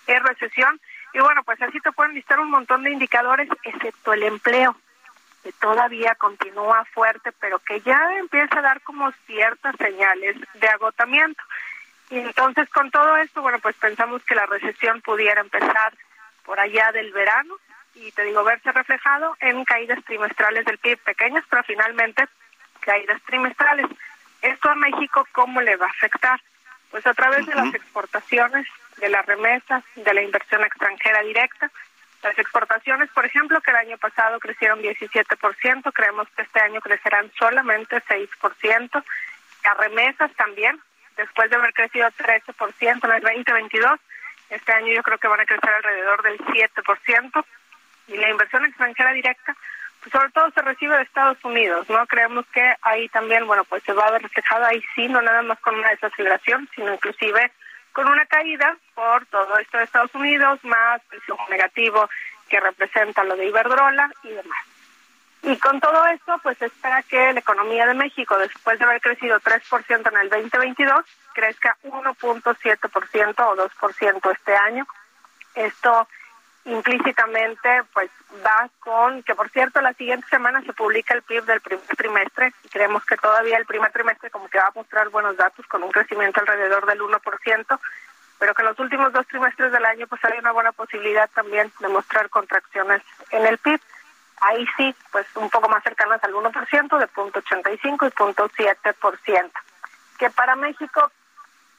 es 0.06 0.22
recesión. 0.22 0.80
Y 1.12 1.20
bueno, 1.20 1.42
pues 1.44 1.60
así 1.62 1.80
te 1.80 1.92
pueden 1.92 2.14
listar 2.14 2.38
un 2.40 2.50
montón 2.50 2.82
de 2.82 2.90
indicadores, 2.90 3.48
excepto 3.62 4.12
el 4.12 4.24
empleo, 4.24 4.76
que 5.44 5.52
todavía 5.52 6.14
continúa 6.14 6.86
fuerte, 6.86 7.30
pero 7.32 7.58
que 7.58 7.80
ya 7.82 8.00
empieza 8.18 8.58
a 8.58 8.62
dar 8.62 8.80
como 8.80 9.12
ciertas 9.26 9.76
señales 9.76 10.36
de 10.54 10.68
agotamiento. 10.68 11.42
Y 12.08 12.18
entonces 12.18 12.68
con 12.70 12.90
todo 12.90 13.16
esto, 13.18 13.42
bueno, 13.42 13.58
pues 13.58 13.76
pensamos 13.76 14.24
que 14.24 14.34
la 14.34 14.46
recesión 14.46 15.02
pudiera 15.02 15.42
empezar 15.42 15.92
por 16.44 16.58
allá 16.58 16.90
del 16.92 17.12
verano 17.12 17.56
y 17.94 18.10
te 18.12 18.24
digo, 18.24 18.42
verse 18.42 18.72
reflejado 18.72 19.36
en 19.40 19.64
caídas 19.64 20.02
trimestrales 20.04 20.64
del 20.64 20.78
PIB 20.78 20.98
pequeñas, 20.98 21.44
pero 21.48 21.62
finalmente 21.62 22.26
caídas 22.80 23.20
trimestrales. 23.22 23.86
¿Esto 24.42 24.70
a 24.70 24.74
México 24.74 25.26
cómo 25.32 25.60
le 25.60 25.76
va 25.76 25.86
a 25.86 25.90
afectar? 25.90 26.40
Pues 26.90 27.06
a 27.06 27.14
través 27.14 27.46
de 27.46 27.54
las 27.54 27.72
exportaciones, 27.74 28.66
de 28.96 29.08
las 29.10 29.24
remesas, 29.26 29.84
de 29.94 30.14
la 30.14 30.22
inversión 30.22 30.62
extranjera 30.62 31.22
directa. 31.22 31.70
Las 32.24 32.38
exportaciones, 32.38 33.10
por 33.10 33.26
ejemplo, 33.26 33.60
que 33.60 33.70
el 33.70 33.76
año 33.76 33.98
pasado 33.98 34.40
crecieron 34.40 34.80
17%, 34.80 35.92
creemos 35.92 36.26
que 36.30 36.40
este 36.40 36.58
año 36.58 36.80
crecerán 36.80 37.30
solamente 37.38 38.02
6%. 38.02 39.04
Las 39.62 39.76
remesas 39.76 40.32
también, 40.34 40.80
después 41.18 41.50
de 41.50 41.56
haber 41.56 41.74
crecido 41.74 42.08
13% 42.08 43.04
en 43.04 43.12
el 43.12 43.20
2022, 43.20 44.00
este 44.48 44.72
año 44.72 44.94
yo 44.94 45.02
creo 45.02 45.18
que 45.18 45.28
van 45.28 45.40
a 45.40 45.44
crecer 45.44 45.68
alrededor 45.68 46.22
del 46.22 46.38
7%. 46.38 47.44
Y 48.08 48.16
la 48.16 48.30
inversión 48.30 48.64
extranjera 48.64 49.12
directa, 49.12 49.54
pues 50.00 50.10
sobre 50.10 50.30
todo 50.30 50.50
se 50.52 50.62
recibe 50.62 50.96
de 50.96 51.02
Estados 51.02 51.44
Unidos, 51.44 51.90
¿no? 51.90 52.06
Creemos 52.06 52.46
que 52.54 52.74
ahí 52.80 53.06
también, 53.10 53.46
bueno, 53.46 53.64
pues 53.64 53.82
se 53.82 53.92
va 53.92 54.06
a 54.06 54.12
ver 54.12 54.22
reflejado 54.22 54.64
ahí 54.64 54.82
sí, 54.94 55.08
no 55.08 55.20
nada 55.20 55.42
más 55.42 55.60
con 55.60 55.74
una 55.74 55.90
desaceleración, 55.90 56.70
sino 56.74 56.94
inclusive 56.94 57.52
con 57.94 58.08
una 58.08 58.26
caída 58.26 58.76
por 58.94 59.24
todo 59.26 59.56
esto 59.56 59.78
de 59.78 59.84
Estados 59.84 60.14
Unidos, 60.14 60.62
más 60.64 61.00
presión 61.08 61.38
negativo 61.48 62.10
que 62.48 62.60
representa 62.60 63.24
lo 63.24 63.36
de 63.36 63.46
Iberdrola 63.46 64.10
y 64.24 64.28
demás. 64.28 64.64
Y 65.42 65.56
con 65.58 65.78
todo 65.78 66.04
esto, 66.06 66.38
pues 66.42 66.60
espera 66.60 67.02
que 67.02 67.32
la 67.32 67.40
economía 67.40 67.86
de 67.86 67.94
México, 67.94 68.36
después 68.36 68.78
de 68.78 68.84
haber 68.84 69.00
crecido 69.00 69.38
3% 69.40 70.10
en 70.10 70.16
el 70.18 70.28
2022, 70.28 71.04
crezca 71.34 71.76
1.7% 71.84 73.34
o 73.46 73.56
2% 73.56 74.32
este 74.32 74.56
año. 74.56 74.86
Esto 75.54 76.08
implícitamente 76.64 77.82
pues 77.92 78.10
va 78.44 78.68
con 78.80 79.22
que 79.22 79.34
por 79.34 79.50
cierto 79.50 79.80
la 79.80 79.92
siguiente 79.94 80.26
semana 80.28 80.62
se 80.62 80.72
publica 80.72 81.14
el 81.14 81.22
PIB 81.22 81.44
del 81.44 81.60
primer 81.60 81.86
trimestre 81.96 82.54
y 82.64 82.68
creemos 82.68 83.04
que 83.04 83.16
todavía 83.16 83.58
el 83.58 83.66
primer 83.66 83.92
trimestre 83.92 84.30
como 84.30 84.48
que 84.48 84.58
va 84.58 84.68
a 84.68 84.72
mostrar 84.74 85.10
buenos 85.10 85.36
datos 85.36 85.66
con 85.66 85.82
un 85.82 85.90
crecimiento 85.90 86.40
alrededor 86.40 86.86
del 86.86 87.00
1%, 87.00 87.80
pero 88.38 88.54
que 88.54 88.62
en 88.62 88.68
los 88.68 88.78
últimos 88.78 89.12
dos 89.12 89.26
trimestres 89.26 89.72
del 89.72 89.84
año 89.84 90.06
pues 90.06 90.24
hay 90.24 90.38
una 90.38 90.52
buena 90.52 90.72
posibilidad 90.72 91.28
también 91.34 91.70
de 91.80 91.88
mostrar 91.88 92.30
contracciones 92.30 93.02
en 93.30 93.46
el 93.46 93.58
PIB 93.58 93.80
ahí 94.40 94.66
sí, 94.76 94.94
pues 95.10 95.26
un 95.36 95.50
poco 95.50 95.68
más 95.68 95.82
cercanas 95.82 96.22
al 96.22 96.32
1%, 96.32 96.98
de 96.98 97.08
0.85 97.08 97.82
y 97.82 98.10
0.7%. 98.10 99.50
Que 100.18 100.30
para 100.30 100.56
México, 100.56 101.10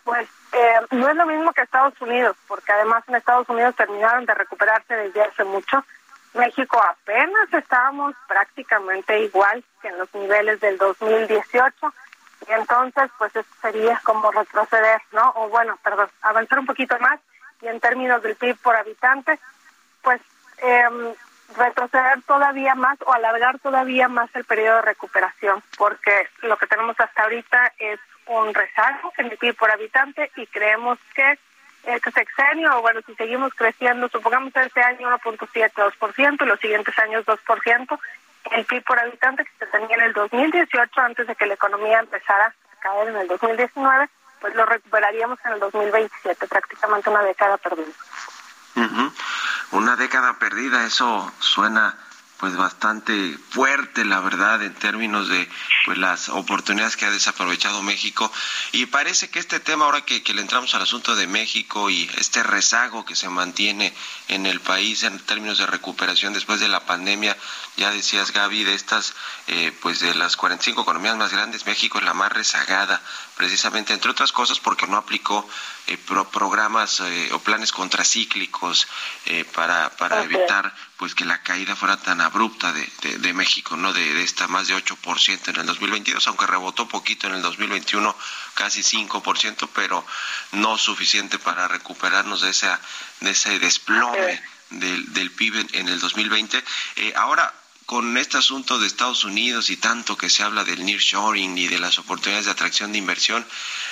pues 0.05 0.29
eh, 0.53 0.79
no 0.91 1.09
es 1.09 1.15
lo 1.15 1.25
mismo 1.25 1.51
que 1.51 1.63
Estados 1.63 1.99
Unidos, 1.99 2.37
porque 2.47 2.71
además 2.71 3.03
en 3.07 3.15
Estados 3.15 3.49
Unidos 3.49 3.75
terminaron 3.75 4.25
de 4.25 4.35
recuperarse 4.35 4.95
desde 4.95 5.23
hace 5.23 5.43
mucho. 5.43 5.83
México 6.35 6.81
apenas 6.81 7.51
estábamos 7.51 8.13
prácticamente 8.27 9.19
igual 9.21 9.63
que 9.81 9.87
en 9.87 9.97
los 9.97 10.13
niveles 10.13 10.61
del 10.61 10.77
2018 10.77 11.93
y 12.47 12.51
entonces 12.51 13.09
pues 13.17 13.35
eso 13.35 13.49
sería 13.61 13.99
como 14.03 14.31
retroceder, 14.31 15.01
¿no? 15.11 15.33
O 15.35 15.49
bueno, 15.49 15.77
perdón, 15.83 16.09
avanzar 16.21 16.59
un 16.59 16.67
poquito 16.67 16.97
más 16.99 17.19
y 17.61 17.67
en 17.67 17.79
términos 17.79 18.21
del 18.21 18.35
PIB 18.35 18.57
por 18.57 18.75
habitante, 18.75 19.39
pues 20.03 20.21
eh, 20.59 21.13
retroceder 21.57 22.21
todavía 22.27 22.75
más 22.75 22.97
o 23.05 23.13
alargar 23.13 23.57
todavía 23.59 24.07
más 24.07 24.29
el 24.35 24.45
periodo 24.45 24.77
de 24.77 24.81
recuperación, 24.83 25.63
porque 25.77 26.29
lo 26.41 26.57
que 26.57 26.67
tenemos 26.67 26.99
hasta 26.99 27.23
ahorita 27.23 27.73
es 27.79 27.99
un 28.27 28.53
rezago 28.53 29.13
en 29.17 29.27
el 29.27 29.37
PIB 29.37 29.55
por 29.55 29.71
habitante 29.71 30.31
y 30.35 30.47
creemos 30.47 30.99
que 31.13 31.39
este 31.83 32.11
sexenio, 32.11 32.81
bueno, 32.81 33.01
si 33.05 33.13
seguimos 33.15 33.53
creciendo, 33.53 34.09
supongamos 34.09 34.55
este 34.55 34.81
año 34.81 35.09
1.7, 35.19 35.71
2% 35.73 36.41
y 36.41 36.45
los 36.45 36.59
siguientes 36.59 36.97
años 36.97 37.25
2%, 37.25 37.99
el 38.51 38.65
PIB 38.65 38.83
por 38.83 38.99
habitante 38.99 39.45
que 39.45 39.51
se 39.59 39.67
tenía 39.67 39.95
en 39.97 40.03
el 40.03 40.13
2018 40.13 41.01
antes 41.01 41.27
de 41.27 41.35
que 41.35 41.45
la 41.45 41.53
economía 41.53 41.99
empezara 41.99 42.47
a 42.47 42.81
caer 42.81 43.09
en 43.09 43.17
el 43.17 43.27
2019, 43.27 44.09
pues 44.39 44.55
lo 44.55 44.65
recuperaríamos 44.65 45.39
en 45.45 45.53
el 45.53 45.59
2027, 45.59 46.47
prácticamente 46.47 47.09
una 47.09 47.21
década 47.21 47.57
perdida. 47.57 47.91
Una 49.71 49.95
década 49.95 50.37
perdida, 50.39 50.85
eso 50.85 51.31
suena 51.39 51.97
pues 52.39 52.55
bastante 52.55 53.37
fuerte, 53.49 54.03
la 54.03 54.19
verdad, 54.19 54.61
en 54.61 54.73
términos 54.73 55.29
de 55.29 55.49
pues 55.85 55.97
las 55.97 56.29
oportunidades 56.29 56.97
que 56.97 57.05
ha 57.05 57.11
desaprovechado 57.11 57.81
México. 57.81 58.31
Y 58.71 58.87
parece 58.87 59.29
que 59.29 59.39
este 59.39 59.59
tema, 59.59 59.85
ahora 59.85 60.01
que, 60.01 60.21
que, 60.21 60.33
le 60.33 60.41
entramos 60.41 60.73
al 60.75 60.81
asunto 60.81 61.15
de 61.15 61.27
México 61.27 61.89
y 61.89 62.09
este 62.17 62.43
rezago 62.43 63.05
que 63.05 63.15
se 63.15 63.29
mantiene 63.29 63.93
en 64.27 64.45
el 64.45 64.59
país 64.59 65.03
en 65.03 65.17
términos 65.19 65.57
de 65.57 65.65
recuperación 65.65 66.33
después 66.33 66.59
de 66.59 66.67
la 66.67 66.85
pandemia, 66.85 67.37
ya 67.77 67.91
decías 67.91 68.31
Gaby, 68.31 68.63
de 68.63 68.73
estas, 68.73 69.13
eh, 69.47 69.71
pues 69.81 69.99
de 69.99 70.13
las 70.15 70.35
45 70.35 70.81
economías 70.81 71.17
más 71.17 71.31
grandes, 71.31 71.65
México 71.65 71.99
es 71.99 72.05
la 72.05 72.13
más 72.13 72.31
rezagada, 72.31 73.01
precisamente, 73.37 73.93
entre 73.93 74.11
otras 74.11 74.31
cosas, 74.31 74.59
porque 74.59 74.87
no 74.87 74.97
aplicó 74.97 75.47
eh, 75.87 75.97
pro 75.97 76.27
programas 76.29 76.99
eh, 77.01 77.29
o 77.33 77.39
planes 77.39 77.71
contracíclicos 77.71 78.87
eh, 79.25 79.45
para, 79.45 79.89
para 79.97 80.21
okay. 80.21 80.33
evitar 80.33 80.73
pues 80.97 81.13
que 81.13 81.25
la 81.25 81.43
caída 81.43 81.75
fuera 81.75 81.97
tan 81.97 82.21
abrupta 82.25 82.73
de, 82.73 82.89
de, 83.01 83.17
de 83.17 83.33
México, 83.33 83.75
¿no? 83.75 83.93
De, 83.93 84.13
de, 84.13 84.23
esta 84.23 84.47
más 84.47 84.67
de 84.67 84.75
8% 84.75 85.49
en 85.49 85.55
el 85.57 85.65
2022, 85.65 86.27
aunque 86.27 86.47
rebotó 86.47 86.87
poquito 86.87 87.27
en 87.27 87.35
el 87.35 87.41
2021, 87.41 88.15
casi 88.53 88.81
5%, 88.81 89.69
pero 89.73 90.05
no 90.51 90.77
suficiente 90.77 91.39
para 91.39 91.67
recuperarnos 91.67 92.41
de, 92.41 92.49
esa, 92.49 92.79
de 93.21 93.31
ese 93.31 93.59
desplome 93.59 94.41
del, 94.69 95.13
del 95.13 95.31
PIB 95.31 95.55
en, 95.57 95.69
en, 95.73 95.89
el 95.89 95.99
2020. 95.99 96.63
Eh, 96.97 97.13
ahora, 97.15 97.53
con 97.85 98.17
este 98.17 98.37
asunto 98.37 98.79
de 98.79 98.87
Estados 98.87 99.25
Unidos 99.25 99.69
y 99.69 99.77
tanto 99.77 100.17
que 100.17 100.29
se 100.29 100.41
habla 100.41 100.63
del 100.63 100.83
nearshoring 100.85 101.55
y 101.57 101.67
de 101.67 101.77
las 101.77 101.99
oportunidades 101.99 102.45
de 102.45 102.51
atracción 102.51 102.91
de 102.91 102.97
inversión, 102.97 103.45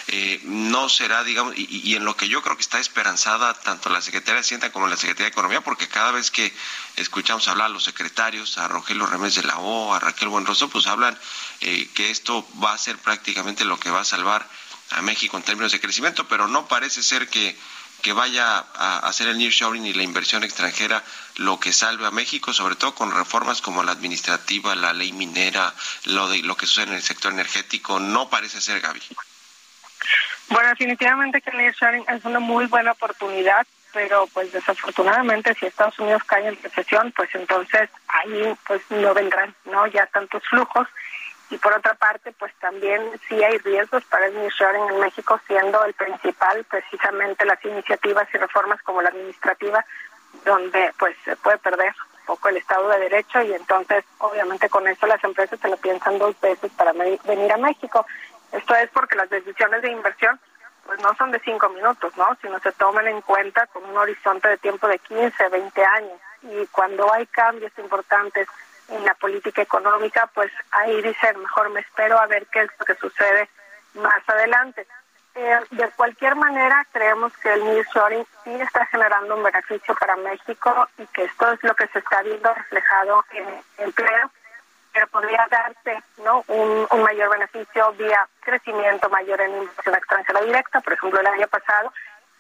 eh, 0.08 0.42
no 0.46 0.90
será, 0.90 1.24
digamos, 1.24 1.54
y, 1.56 1.96
en 1.96 2.04
lo 2.04 2.18
que 2.18 2.28
yo 2.28 2.42
creo 2.42 2.56
que 2.56 2.64
está 2.64 2.80
esperanzada 2.80 3.54
tanto 3.54 3.90
la 3.90 4.02
Secretaría 4.02 4.36
de 4.36 4.40
Hacienda 4.40 4.72
como 4.72 4.88
la 4.88 4.98
Secretaría 4.98 5.26
de 5.26 5.32
Economía, 5.32 5.62
porque 5.62 5.88
cada 5.88 6.12
vez 6.12 6.32
que 6.32 6.52
escuchamos 6.96 7.48
hablar 7.48 7.68
a 7.68 7.70
los 7.70 7.84
secretarios, 7.84 8.58
a 8.58 8.68
Rogelio 8.68 9.06
Remes 9.06 9.36
de 9.36 9.44
la 9.44 9.60
O, 9.60 9.94
a 9.94 10.00
Raquel 10.00 10.30
Buenroso, 10.30 10.70
pues 10.70 10.88
hablan 10.88 11.18
eh, 11.62 11.88
que 11.94 12.10
esto 12.10 12.48
va 12.64 12.74
a 12.74 12.78
ser 12.80 12.98
prácticamente 12.98 13.64
lo 13.64 13.80
que 13.80 13.92
va 13.92 14.02
a 14.02 14.06
salvar 14.06 14.50
a 14.90 15.02
México 15.04 15.38
en 15.38 15.44
términos 15.44 15.72
de 15.72 15.80
crecimiento, 15.80 16.28
pero 16.28 16.48
no 16.48 16.68
parece 16.68 17.04
ser 17.04 17.30
que 17.30 17.56
que 18.04 18.12
vaya 18.12 18.58
a 18.58 18.98
hacer 19.08 19.30
el 19.30 19.38
nearshoring 19.38 19.86
y 19.86 19.94
la 19.94 20.04
inversión 20.04 20.44
extranjera 20.44 21.02
lo 21.38 21.60
que 21.60 21.72
salve 21.72 22.06
a 22.06 22.12
México, 22.12 22.54
sobre 22.54 22.76
todo 22.76 22.94
con 22.96 23.12
reformas 23.12 23.62
como 23.62 23.84
la 23.84 23.92
administrativa, 23.92 24.76
la 24.76 24.94
ley 24.94 25.12
minera, 25.14 25.74
lo 26.06 26.28
de 26.30 26.42
lo 26.44 26.56
que 26.56 26.66
sucede 26.66 26.88
en 26.88 26.94
el 26.94 27.02
sector 27.02 27.32
energético, 27.32 28.00
no 28.00 28.30
parece 28.30 28.62
ser 28.62 28.82
Gaby. 28.82 29.02
Bueno, 30.50 30.70
definitivamente 30.70 31.42
que 31.42 31.50
el 31.52 31.58
nearshoring 31.58 32.06
es 32.10 32.26
una 32.26 32.40
muy 32.40 32.66
buena 32.66 32.92
oportunidad, 32.92 33.66
pero 33.94 34.28
pues 34.34 34.52
desafortunadamente 34.52 35.54
si 35.56 35.66
Estados 35.66 35.98
Unidos 36.00 36.24
cae 36.26 36.48
en 36.48 36.62
recesión, 36.62 37.12
pues 37.16 37.30
entonces 37.34 37.90
ahí 38.08 38.54
pues 38.68 38.82
no 38.90 39.14
vendrán, 39.14 39.56
¿no? 39.66 39.88
Ya 39.88 40.06
tantos 40.08 40.44
flujos 40.50 40.88
y 41.50 41.58
por 41.58 41.74
otra 41.74 41.94
parte, 41.94 42.32
pues 42.32 42.52
también 42.60 43.02
sí 43.30 43.44
hay 43.44 43.60
riesgos 43.60 44.04
para 44.06 44.26
el 44.26 44.34
nearshoring 44.34 44.90
en 44.90 45.00
México, 45.00 45.40
siendo 45.48 45.86
el 45.86 45.94
principal 45.94 46.64
precisamente 46.64 47.46
las 47.46 47.64
iniciativas 47.64 48.28
y 48.34 48.38
reformas 48.38 48.82
como 48.82 49.02
la 49.02 49.10
administrativa, 49.10 49.86
donde 50.46 50.94
pues 50.98 51.16
se 51.24 51.36
puede 51.38 51.58
perder 51.58 51.94
un 52.20 52.26
poco 52.26 52.50
el 52.50 52.58
Estado 52.58 52.90
de 52.90 53.00
Derecho 53.00 53.42
y 53.42 53.54
entonces 53.54 54.04
obviamente 54.20 54.70
con 54.70 54.88
eso 54.88 55.08
las 55.08 55.24
empresas 55.24 55.60
se 55.60 55.70
lo 55.70 55.78
piensan 55.78 56.20
dos 56.20 56.40
veces 56.42 56.72
para 56.74 56.94
venir 56.94 57.52
a 57.52 57.58
México. 57.58 58.06
Esto 58.52 58.76
es 58.76 58.90
porque 58.92 59.16
las 59.16 59.30
decisiones 59.30 59.82
de 59.82 59.92
inversión 59.92 60.40
pues 60.86 61.00
no 61.00 61.16
son 61.16 61.32
de 61.32 61.40
cinco 61.40 61.70
minutos, 61.70 62.16
¿no? 62.18 62.38
Sino 62.42 62.60
se 62.60 62.72
toman 62.74 63.08
en 63.08 63.22
cuenta 63.22 63.68
con 63.68 63.84
un 63.86 63.98
horizonte 63.98 64.50
de 64.50 64.58
tiempo 64.58 64.88
de 64.88 65.00
15, 65.00 65.50
20 65.50 65.86
años. 65.86 66.20
Y 66.42 66.68
cuando 66.68 67.12
hay 67.14 67.26
cambios 67.28 67.72
importantes 67.78 68.48
en 68.90 69.04
la 69.06 69.14
política 69.14 69.62
económica, 69.62 70.30
pues 70.34 70.52
ahí 70.72 71.02
dicen, 71.02 71.40
mejor 71.40 71.70
me 71.70 71.80
espero 71.80 72.20
a 72.20 72.28
ver 72.28 72.46
qué 72.48 72.64
es 72.64 72.70
lo 72.78 72.86
que 72.86 72.96
sucede 72.96 73.50
más 73.94 74.28
adelante. 74.28 74.86
Eh, 75.36 75.60
de 75.72 75.90
cualquier 75.92 76.36
manera, 76.36 76.86
creemos 76.92 77.36
que 77.38 77.52
el 77.52 77.64
nearshoring 77.66 78.26
sí 78.44 78.52
está 78.62 78.86
generando 78.86 79.36
un 79.36 79.44
beneficio 79.44 79.96
para 79.96 80.16
México 80.18 80.88
y 80.98 81.08
que 81.08 81.24
esto 81.24 81.52
es 81.52 81.64
lo 81.64 81.76
que 81.76 81.88
se 81.88 82.00
está 82.00 82.22
viendo 82.22 82.54
reflejado 82.54 83.26
en 83.32 83.46
empleo, 83.80 84.32
pero 84.94 85.08
podría 85.08 85.48
darse 85.50 86.04
¿no? 86.24 86.44
un, 86.48 86.88
un 86.90 87.04
mayor 87.04 87.32
beneficio 87.32 87.94
vía 87.94 88.28
crecimiento 88.42 89.10
mayor 89.10 89.42
en 89.42 89.58
inversión 89.58 89.96
extranjera 89.96 90.42
directa. 90.42 90.82
Por 90.82 90.94
ejemplo, 90.94 91.20
el 91.20 91.28
año 91.28 91.48
pasado 91.48 91.92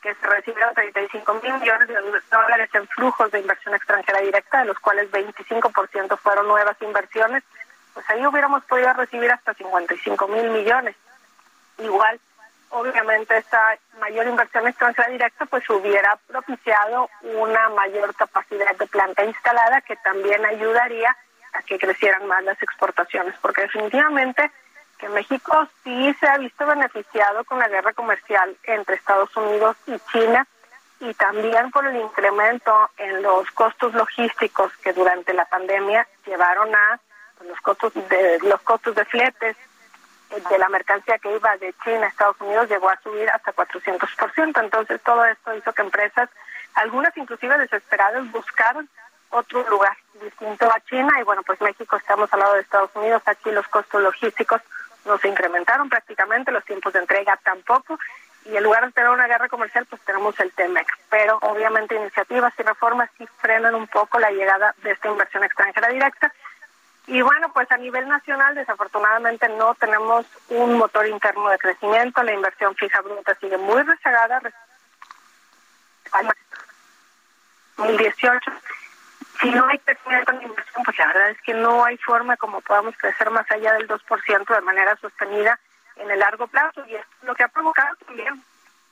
que 0.03 0.13
se 0.15 0.27
recibieron 0.27 0.75
35 0.75 1.33
mil 1.41 1.53
millones 1.53 1.87
de 1.87 1.95
dólares 2.29 2.69
en 2.73 2.87
flujos 2.89 3.31
de 3.31 3.39
inversión 3.39 3.73
extranjera 3.73 4.19
directa, 4.19 4.59
de 4.59 4.65
los 4.65 4.77
cuales 4.79 5.09
25% 5.09 6.17
fueron 6.17 6.47
nuevas 6.47 6.75
inversiones, 6.81 7.41
pues 7.93 8.07
ahí 8.09 8.27
hubiéramos 8.27 8.63
podido 8.65 8.91
recibir 8.93 9.31
hasta 9.31 9.53
55 9.53 10.27
mil 10.27 10.49
millones. 10.49 10.95
Igual, 11.77 12.19
obviamente, 12.73 13.37
esta 13.37 13.77
mayor 13.99 14.27
inversión 14.27 14.67
extranjera 14.67 15.09
directa 15.09 15.45
pues 15.45 15.67
hubiera 15.69 16.17
propiciado 16.27 17.09
una 17.21 17.69
mayor 17.69 18.13
capacidad 18.15 18.75
de 18.75 18.87
planta 18.87 19.23
instalada 19.23 19.81
que 19.81 19.95
también 19.97 20.45
ayudaría 20.45 21.15
a 21.53 21.61
que 21.63 21.77
crecieran 21.77 22.27
más 22.27 22.43
las 22.43 22.61
exportaciones, 22.61 23.35
porque 23.41 23.61
definitivamente 23.61 24.51
México 25.09 25.67
sí 25.83 26.15
se 26.19 26.27
ha 26.27 26.37
visto 26.37 26.65
beneficiado 26.65 27.43
con 27.45 27.59
la 27.59 27.67
guerra 27.67 27.93
comercial 27.93 28.55
entre 28.63 28.95
Estados 28.95 29.35
Unidos 29.35 29.75
y 29.87 29.97
China 30.11 30.47
y 30.99 31.13
también 31.15 31.71
por 31.71 31.85
el 31.85 31.95
incremento 31.97 32.89
en 32.97 33.21
los 33.21 33.49
costos 33.51 33.93
logísticos 33.93 34.71
que 34.77 34.93
durante 34.93 35.33
la 35.33 35.45
pandemia 35.45 36.07
llevaron 36.25 36.73
a 36.73 36.99
los 37.45 37.59
costos 37.61 37.93
de 37.93 38.39
los 38.43 38.61
costos 38.61 38.95
de 38.95 39.05
fletes 39.05 39.57
de 40.41 40.57
la 40.57 40.69
mercancía 40.69 41.17
que 41.19 41.35
iba 41.35 41.57
de 41.57 41.73
China 41.83 42.05
a 42.05 42.09
Estados 42.09 42.39
Unidos 42.41 42.69
llegó 42.69 42.89
a 42.89 42.99
subir 43.01 43.29
hasta 43.29 43.53
400%. 43.53 44.61
Entonces 44.61 45.01
todo 45.01 45.25
esto 45.25 45.55
hizo 45.55 45.73
que 45.73 45.81
empresas, 45.81 46.29
algunas 46.75 47.15
inclusive 47.17 47.57
desesperadas, 47.57 48.29
buscaron 48.31 48.89
otro 49.29 49.67
lugar 49.69 49.97
distinto 50.21 50.65
a 50.71 50.79
China 50.81 51.09
y 51.19 51.23
bueno, 51.23 51.41
pues 51.43 51.59
México 51.61 51.97
estamos 51.97 52.31
al 52.33 52.39
lado 52.39 52.53
de 52.53 52.61
Estados 52.61 52.91
Unidos, 52.95 53.21
aquí 53.25 53.51
los 53.51 53.67
costos 53.67 54.01
logísticos 54.01 54.61
no 55.05 55.17
se 55.17 55.27
incrementaron 55.27 55.89
prácticamente, 55.89 56.51
los 56.51 56.63
tiempos 56.63 56.93
de 56.93 56.99
entrega 56.99 57.37
tampoco, 57.43 57.99
y 58.45 58.55
en 58.55 58.63
lugar 58.63 58.85
de 58.85 58.91
tener 58.91 59.09
una 59.09 59.27
guerra 59.27 59.47
comercial, 59.47 59.85
pues 59.89 60.01
tenemos 60.03 60.37
el 60.39 60.51
TEMEC. 60.51 60.87
Pero 61.09 61.37
obviamente 61.41 61.95
iniciativas 61.95 62.53
y 62.59 62.63
reformas 62.63 63.09
sí 63.17 63.25
frenan 63.37 63.75
un 63.75 63.87
poco 63.87 64.19
la 64.19 64.31
llegada 64.31 64.75
de 64.83 64.91
esta 64.91 65.07
inversión 65.07 65.43
extranjera 65.43 65.87
directa. 65.89 66.33
Y 67.07 67.21
bueno, 67.21 67.51
pues 67.53 67.69
a 67.71 67.77
nivel 67.77 68.07
nacional, 68.07 68.55
desafortunadamente 68.55 69.49
no 69.49 69.75
tenemos 69.75 70.25
un 70.49 70.77
motor 70.77 71.05
interno 71.07 71.49
de 71.49 71.57
crecimiento, 71.57 72.23
la 72.23 72.33
inversión 72.33 72.75
fija 72.75 73.01
bruta 73.01 73.35
sigue 73.35 73.57
muy 73.57 73.81
rezagada. 73.83 74.41
2018 77.77 78.51
si 79.43 79.49
no 79.51 79.67
hay 79.67 79.77
crecimiento 79.79 80.31
en 80.31 80.43
inversión, 80.43 80.83
pues 80.85 80.97
la 80.97 81.07
verdad 81.07 81.29
es 81.31 81.41
que 81.41 81.53
no 81.53 81.83
hay 81.83 81.97
forma 81.97 82.37
como 82.37 82.61
podamos 82.61 82.95
crecer 82.97 83.29
más 83.29 83.49
allá 83.51 83.73
del 83.73 83.87
2% 83.87 84.55
de 84.55 84.61
manera 84.61 84.95
sostenida 84.97 85.59
en 85.97 86.09
el 86.09 86.19
largo 86.19 86.47
plazo. 86.47 86.85
Y 86.87 86.95
es 86.95 87.05
lo 87.23 87.35
que 87.35 87.43
ha 87.43 87.49
provocado 87.49 87.95
también 88.05 88.41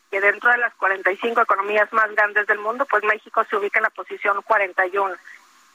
que 0.09 0.20
dentro 0.20 0.51
de 0.51 0.57
las 0.57 0.74
45 0.76 1.41
economías 1.41 1.91
más 1.93 2.12
grandes 2.12 2.45
del 2.47 2.59
mundo, 2.59 2.86
pues 2.86 3.01
México 3.05 3.45
se 3.49 3.55
ubica 3.55 3.80
en 3.80 3.84
la 3.84 3.89
posición 3.91 4.41
41. 4.41 5.16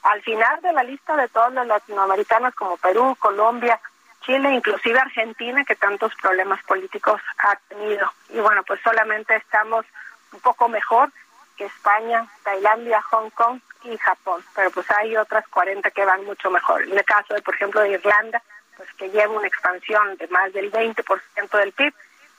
Al 0.07 0.22
final 0.22 0.61
de 0.62 0.72
la 0.72 0.84
lista 0.84 1.16
de 1.16 1.28
todas 1.28 1.52
las 1.52 1.66
latinoamericanas 1.66 2.54
como 2.54 2.76
Perú, 2.76 3.16
Colombia, 3.18 3.80
Chile, 4.20 4.52
inclusive 4.52 5.00
Argentina, 5.00 5.64
que 5.64 5.74
tantos 5.74 6.12
problemas 6.22 6.62
políticos 6.62 7.20
ha 7.38 7.57
tenido. 7.68 8.12
Y 8.28 8.38
bueno, 8.38 8.62
pues 8.62 8.80
solamente 8.82 9.34
estamos 9.34 9.84
un 10.32 10.38
poco 10.40 10.68
mejor 10.68 11.11
que 11.57 11.64
España, 11.64 12.24
Tailandia, 12.44 13.02
Hong 13.02 13.30
Kong 13.30 13.59
y 13.82 13.98
Japón, 13.98 14.44
pero 14.54 14.70
pues 14.70 14.88
hay 14.92 15.16
otras 15.16 15.46
40 15.48 15.90
que 15.90 16.04
van 16.04 16.24
mucho 16.24 16.52
mejor. 16.52 16.82
En 16.82 16.96
el 16.96 17.04
caso 17.04 17.34
de, 17.34 17.42
por 17.42 17.57
ejemplo, 17.57 17.80
de 17.80 17.90
Irlanda, 17.90 18.40
pues 18.76 18.88
que 18.94 19.11
lleva 19.11 19.32
una 19.32 19.48
expansión 19.48 20.16
de 20.18 20.28
más 20.28 20.52
del 20.52 20.70
20% 20.70 21.59
del 21.59 21.72
PIB. 21.72 21.94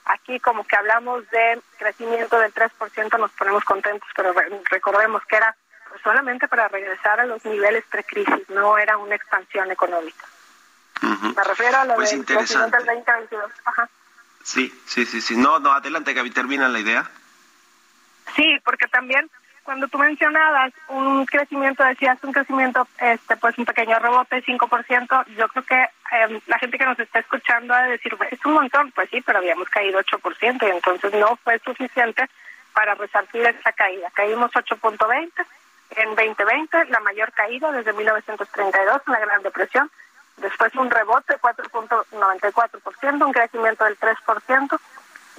Aquí 0.06 0.40
como 0.40 0.64
que 0.64 0.76
hablamos 0.76 1.28
de 1.28 1.60
crecimiento 1.76 2.38
del 2.38 2.54
3%, 2.54 3.18
nos 3.18 3.32
ponemos 3.32 3.62
contentos, 3.64 4.08
pero 4.16 4.32
recordemos 4.70 5.22
que 5.26 5.36
era 5.36 5.54
solamente 6.02 6.48
para 6.48 6.68
regresar 6.68 7.20
a 7.20 7.26
los 7.26 7.44
niveles 7.44 7.84
precrisis, 7.90 8.48
no 8.50 8.78
era 8.78 8.96
una 8.96 9.14
expansión 9.14 9.70
económica. 9.70 10.26
Me 11.00 11.44
refiero 11.44 11.78
a 11.78 11.84
lo 11.84 11.94
pues 11.94 12.10
del 12.10 12.24
crecimiento 12.24 12.76
del 12.76 12.86
2022. 12.86 13.50
Ajá. 13.64 13.88
Sí, 14.42 14.72
sí, 14.86 15.04
sí, 15.04 15.20
sí. 15.20 15.36
No, 15.36 15.58
no, 15.58 15.72
adelante, 15.72 16.12
Gaby, 16.12 16.30
termina 16.30 16.68
la 16.68 16.80
idea. 16.80 17.08
Sí, 18.34 18.58
porque 18.64 18.86
también 18.88 19.30
cuando 19.68 19.86
tú 19.88 19.98
mencionabas 19.98 20.72
un 20.88 21.26
crecimiento, 21.26 21.84
decías 21.84 22.18
un 22.22 22.32
crecimiento, 22.32 22.88
este 22.98 23.36
pues 23.36 23.58
un 23.58 23.66
pequeño 23.66 23.98
rebote, 23.98 24.42
5%, 24.42 25.26
yo 25.36 25.46
creo 25.48 25.64
que 25.64 25.88
em, 26.12 26.40
la 26.46 26.58
gente 26.58 26.78
que 26.78 26.86
nos 26.86 26.98
está 26.98 27.18
escuchando 27.18 27.74
ha 27.74 27.82
de 27.82 27.90
decir, 27.90 28.16
es 28.30 28.42
un 28.46 28.54
montón, 28.54 28.90
pues 28.92 29.10
sí, 29.10 29.20
pero 29.20 29.40
habíamos 29.40 29.68
caído 29.68 30.00
8% 30.00 30.66
y 30.66 30.70
entonces 30.70 31.12
no 31.12 31.36
fue 31.44 31.58
suficiente 31.58 32.26
para 32.72 32.94
resarcir 32.94 33.42
esa 33.42 33.72
caída. 33.72 34.10
Caímos 34.14 34.50
8.20 34.52 35.30
en 35.90 36.14
2020, 36.14 36.86
la 36.86 37.00
mayor 37.00 37.32
caída 37.32 37.72
desde 37.72 37.92
1932, 37.92 39.02
la 39.06 39.20
Gran 39.20 39.42
Depresión, 39.42 39.90
después 40.36 40.74
un 40.74 40.90
rebote 40.90 41.38
4.94%, 41.40 43.26
un 43.26 43.32
crecimiento 43.32 43.84
del 43.84 43.98
3%, 43.98 44.78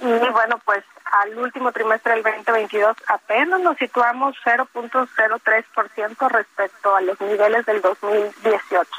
y 0.00 0.30
bueno, 0.30 0.58
pues 0.64 0.82
al 1.04 1.36
último 1.38 1.72
trimestre 1.72 2.14
del 2.14 2.22
2022 2.22 2.96
apenas 3.08 3.60
nos 3.60 3.76
situamos 3.76 4.34
0.03% 4.44 6.28
respecto 6.30 6.96
a 6.96 7.00
los 7.02 7.20
niveles 7.20 7.66
del 7.66 7.82
2018. 7.82 8.90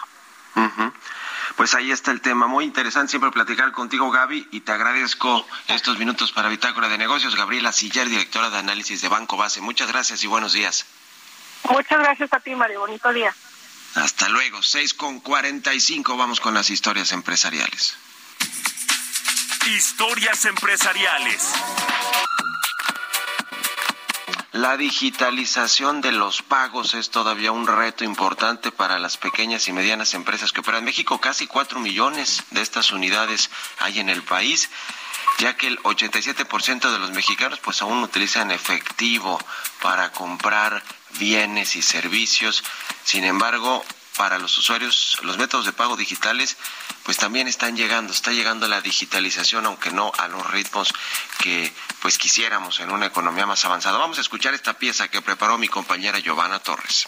Pues 1.56 1.76
ahí 1.76 1.92
está 1.92 2.12
el 2.12 2.22
tema. 2.22 2.48
Muy 2.48 2.66
interesante 2.66 3.10
siempre 3.10 3.32
platicar 3.32 3.72
contigo, 3.72 4.10
Gaby, 4.10 4.48
y 4.52 4.62
te 4.62 4.72
agradezco 4.72 5.46
estos 5.68 5.98
minutos 6.00 6.32
para 6.32 6.50
Bitácora 6.50 6.88
de 6.88 6.98
Negocios. 6.98 7.36
Gabriela 7.36 7.72
Siller, 7.72 8.08
directora 8.08 8.50
de 8.50 8.58
análisis 8.58 9.02
de 9.02 9.10
Banco 9.10 9.38
Base. 9.38 9.62
Muchas 9.62 9.92
gracias 9.92 10.24
y 10.24 10.28
buenos 10.28 10.54
días. 10.54 10.86
Muchas 11.70 12.00
gracias 12.00 12.34
a 12.34 12.40
ti, 12.40 12.56
Mario. 12.56 12.82
Bonito 12.82 13.12
día. 13.14 13.34
Hasta 13.96 14.30
luego. 14.30 14.62
6 14.62 14.94
con 14.94 15.20
45. 15.20 16.18
Vamos 16.18 16.40
con 16.40 16.54
las 16.54 16.70
historias 16.70 17.12
empresariales. 17.12 17.96
Historias 19.68 20.46
empresariales. 20.46 21.54
La 24.54 24.76
digitalización 24.76 26.02
de 26.02 26.12
los 26.12 26.42
pagos 26.42 26.94
es 26.94 27.10
todavía 27.10 27.54
un 27.54 27.68
reto 27.68 28.04
importante 28.04 28.72
para 28.72 29.00
las 29.00 29.16
pequeñas 29.16 29.68
y 29.70 29.74
medianas 29.74 30.14
empresas 30.14 30.52
que 30.52 30.60
operan 30.60 30.80
en 30.80 30.86
México. 30.86 31.22
Casi 31.22 31.48
cuatro 31.48 31.80
millones 31.80 32.44
de 32.52 32.62
estas 32.62 32.92
unidades 32.92 33.50
hay 33.80 34.00
en 34.00 34.10
el 34.10 34.24
país 34.24 34.70
ya 35.40 35.56
que 35.56 35.68
el 35.68 35.80
87% 35.80 36.92
de 36.92 37.00
los 37.00 37.12
mexicanos 37.12 37.60
pues 37.60 37.82
aún 37.82 38.04
utilizan 38.04 38.52
efectivo 38.52 39.40
para 39.82 40.12
comprar 40.12 40.84
bienes 41.20 41.76
y 41.76 41.82
servicios. 41.82 42.64
Sin 43.04 43.24
embargo, 43.24 43.84
para 44.18 44.38
los 44.38 44.58
usuarios, 44.58 45.18
los 45.24 45.38
métodos 45.38 45.66
de 45.66 45.74
pago 45.74 45.96
digitales 45.96 46.58
pues 47.04 47.18
también 47.18 47.48
están 47.48 47.76
llegando, 47.76 48.14
está 48.14 48.32
llegando 48.32 48.68
la 48.68 48.82
digitalización, 48.82 49.66
aunque 49.66 49.92
no 49.92 50.12
a 50.18 50.28
los 50.28 50.50
ritmos 50.52 50.94
que 51.40 51.74
pues 52.02 52.18
quisiéramos 52.18 52.80
en 52.80 52.92
una 52.92 53.08
economía 53.08 53.46
más 53.46 53.66
avanzada. 53.66 53.98
Vamos 53.98 54.18
a 54.20 54.22
escuchar 54.22 54.54
esta 54.54 54.78
pieza 54.78 55.08
que 55.08 55.22
preparó 55.22 55.58
mi 55.58 55.68
compañera 55.68 56.20
Giovanna 56.20 56.60
Torres. 56.60 57.08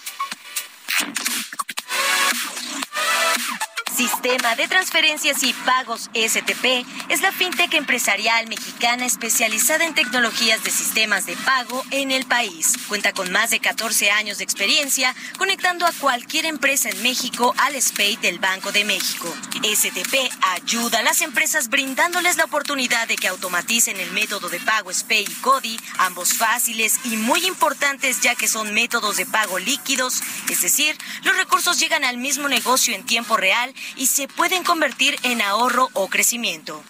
Sistema 4.04 4.54
de 4.58 4.68
Transferencias 4.68 5.44
y 5.44 5.54
Pagos 5.54 6.10
STP 6.14 6.86
es 7.08 7.22
la 7.22 7.32
fintech 7.32 7.74
empresarial 7.74 8.48
mexicana 8.48 9.06
especializada 9.06 9.86
en 9.86 9.96
tecnologías 9.96 10.62
de 10.62 10.72
sistemas 10.72 11.26
de 11.26 11.38
pago 11.38 11.82
en 11.90 12.12
el 12.12 12.26
país. 12.26 12.74
Cuenta 12.90 13.14
con 13.14 13.32
más 13.32 13.52
de 13.52 13.62
14 13.62 14.12
años 14.12 14.40
de 14.40 14.44
experiencia 14.44 15.16
conectando 15.38 15.86
a 15.86 15.94
cualquier 15.94 16.48
empresa 16.48 16.90
en 16.90 17.02
México 17.02 17.56
al 17.58 17.82
SPAY 17.82 18.18
del 18.18 18.40
Banco 18.40 18.74
de 18.74 18.84
México. 18.84 19.34
STP 19.64 20.30
ayuda 20.52 21.00
a 21.00 21.04
las 21.04 21.22
empresas 21.22 21.70
brindándoles 21.70 22.36
la 22.36 22.44
oportunidad 22.44 23.08
de 23.08 23.16
que 23.16 23.30
automaticen 23.30 24.02
el 24.02 24.12
método 24.12 24.50
de 24.50 24.60
pago 24.60 24.94
SPAY 24.94 25.24
y 25.30 25.34
CODI, 25.36 25.80
ambos 26.00 26.34
fáciles 26.34 27.00
y 27.06 27.16
muy 27.16 27.46
importantes 27.46 28.20
ya 28.20 28.36
que 28.36 28.50
son 28.50 28.74
métodos 28.74 29.16
de 29.16 29.26
pago 29.26 29.60
líquidos, 29.60 30.22
es 30.50 30.62
decir, 30.62 30.98
los 31.24 31.38
recursos 31.38 31.80
llegan 31.80 32.04
al 32.04 32.18
mismo 32.18 32.50
negocio 32.50 32.94
en 32.94 33.06
tiempo 33.06 33.38
real 33.38 33.74
y 33.96 34.08
se 34.08 34.28
pueden 34.28 34.64
convertir 34.64 35.18
en 35.24 35.42
ahorro 35.42 35.90
o 35.94 36.08
crecimiento. 36.08 36.84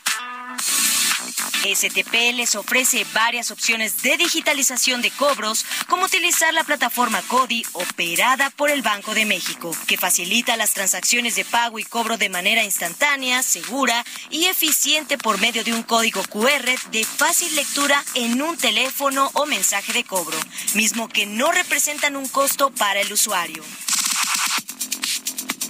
STP 1.63 2.33
les 2.33 2.55
ofrece 2.55 3.05
varias 3.13 3.49
opciones 3.49 4.01
de 4.01 4.17
digitalización 4.17 5.01
de 5.01 5.11
cobros, 5.11 5.65
como 5.87 6.05
utilizar 6.05 6.53
la 6.53 6.65
plataforma 6.65 7.21
CODI 7.21 7.65
operada 7.73 8.49
por 8.49 8.69
el 8.69 8.81
Banco 8.81 9.13
de 9.13 9.25
México, 9.25 9.71
que 9.87 9.97
facilita 9.97 10.57
las 10.57 10.73
transacciones 10.73 11.35
de 11.35 11.45
pago 11.45 11.79
y 11.79 11.83
cobro 11.83 12.17
de 12.17 12.27
manera 12.27 12.65
instantánea, 12.65 13.41
segura 13.43 14.03
y 14.29 14.45
eficiente 14.45 15.17
por 15.17 15.39
medio 15.39 15.63
de 15.63 15.73
un 15.73 15.83
código 15.83 16.21
QR 16.23 16.65
de 16.91 17.05
fácil 17.05 17.55
lectura 17.55 18.03
en 18.15 18.41
un 18.41 18.57
teléfono 18.57 19.31
o 19.33 19.45
mensaje 19.45 19.93
de 19.93 20.03
cobro, 20.03 20.37
mismo 20.73 21.07
que 21.07 21.25
no 21.25 21.51
representan 21.51 22.17
un 22.17 22.27
costo 22.27 22.71
para 22.71 22.99
el 22.99 23.13
usuario. 23.13 23.63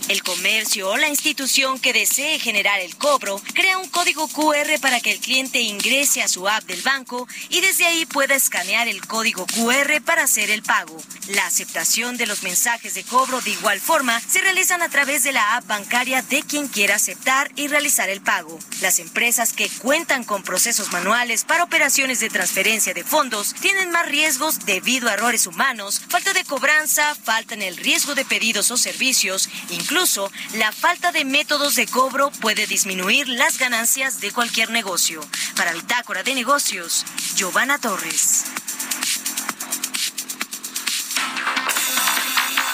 El 0.09 0.21
comercio 0.21 0.89
o 0.89 0.97
la 0.97 1.07
institución 1.07 1.79
que 1.79 1.93
desee 1.93 2.37
generar 2.37 2.81
el 2.81 2.97
cobro 2.97 3.41
crea 3.53 3.77
un 3.77 3.87
código 3.87 4.27
QR 4.27 4.77
para 4.81 4.99
que 4.99 5.13
el 5.13 5.19
cliente 5.19 5.61
ingrese 5.61 6.21
a 6.21 6.27
su 6.27 6.49
app 6.49 6.65
del 6.65 6.81
banco 6.81 7.25
y 7.47 7.61
desde 7.61 7.85
ahí 7.85 8.05
pueda 8.05 8.35
escanear 8.35 8.89
el 8.89 9.05
código 9.07 9.45
QR 9.47 10.01
para 10.03 10.23
hacer 10.23 10.49
el 10.49 10.61
pago. 10.61 10.97
La 11.29 11.45
aceptación 11.45 12.17
de 12.17 12.25
los 12.25 12.43
mensajes 12.43 12.95
de 12.95 13.05
cobro 13.05 13.39
de 13.39 13.51
igual 13.51 13.79
forma 13.79 14.19
se 14.19 14.41
realizan 14.41 14.81
a 14.81 14.89
través 14.89 15.23
de 15.23 15.31
la 15.31 15.55
app 15.55 15.67
bancaria 15.67 16.21
de 16.21 16.43
quien 16.43 16.67
quiera 16.67 16.95
aceptar 16.95 17.49
y 17.55 17.69
realizar 17.69 18.09
el 18.09 18.21
pago. 18.21 18.59
Las 18.81 18.99
empresas 18.99 19.53
que 19.53 19.69
cuentan 19.69 20.25
con 20.25 20.43
procesos 20.43 20.91
manuales 20.91 21.45
para 21.45 21.63
operaciones 21.63 22.19
de 22.19 22.29
transferencia 22.29 22.93
de 22.93 23.05
fondos 23.05 23.55
tienen 23.61 23.89
más 23.89 24.05
riesgos 24.07 24.65
debido 24.65 25.07
a 25.07 25.13
errores 25.13 25.47
humanos, 25.47 26.01
falta 26.09 26.33
de 26.33 26.43
cobranza, 26.43 27.15
falta 27.15 27.53
en 27.53 27.61
el 27.61 27.77
riesgo 27.77 28.15
de 28.15 28.25
pedidos 28.25 28.69
o 28.69 28.77
servicios, 28.77 29.47
incluso 29.69 29.92
Incluso, 29.93 30.31
la 30.55 30.71
falta 30.71 31.11
de 31.11 31.23
métodos 31.23 31.75
de 31.75 31.85
cobro 31.85 32.31
puede 32.41 32.65
disminuir 32.65 33.29
las 33.29 33.59
ganancias 33.59 34.21
de 34.21 34.31
cualquier 34.31 34.71
negocio. 34.71 35.21
Para 35.55 35.71
Bitácora 35.71 36.23
de 36.23 36.33
Negocios, 36.33 37.05
Giovanna 37.35 37.77
Torres. 37.77 38.45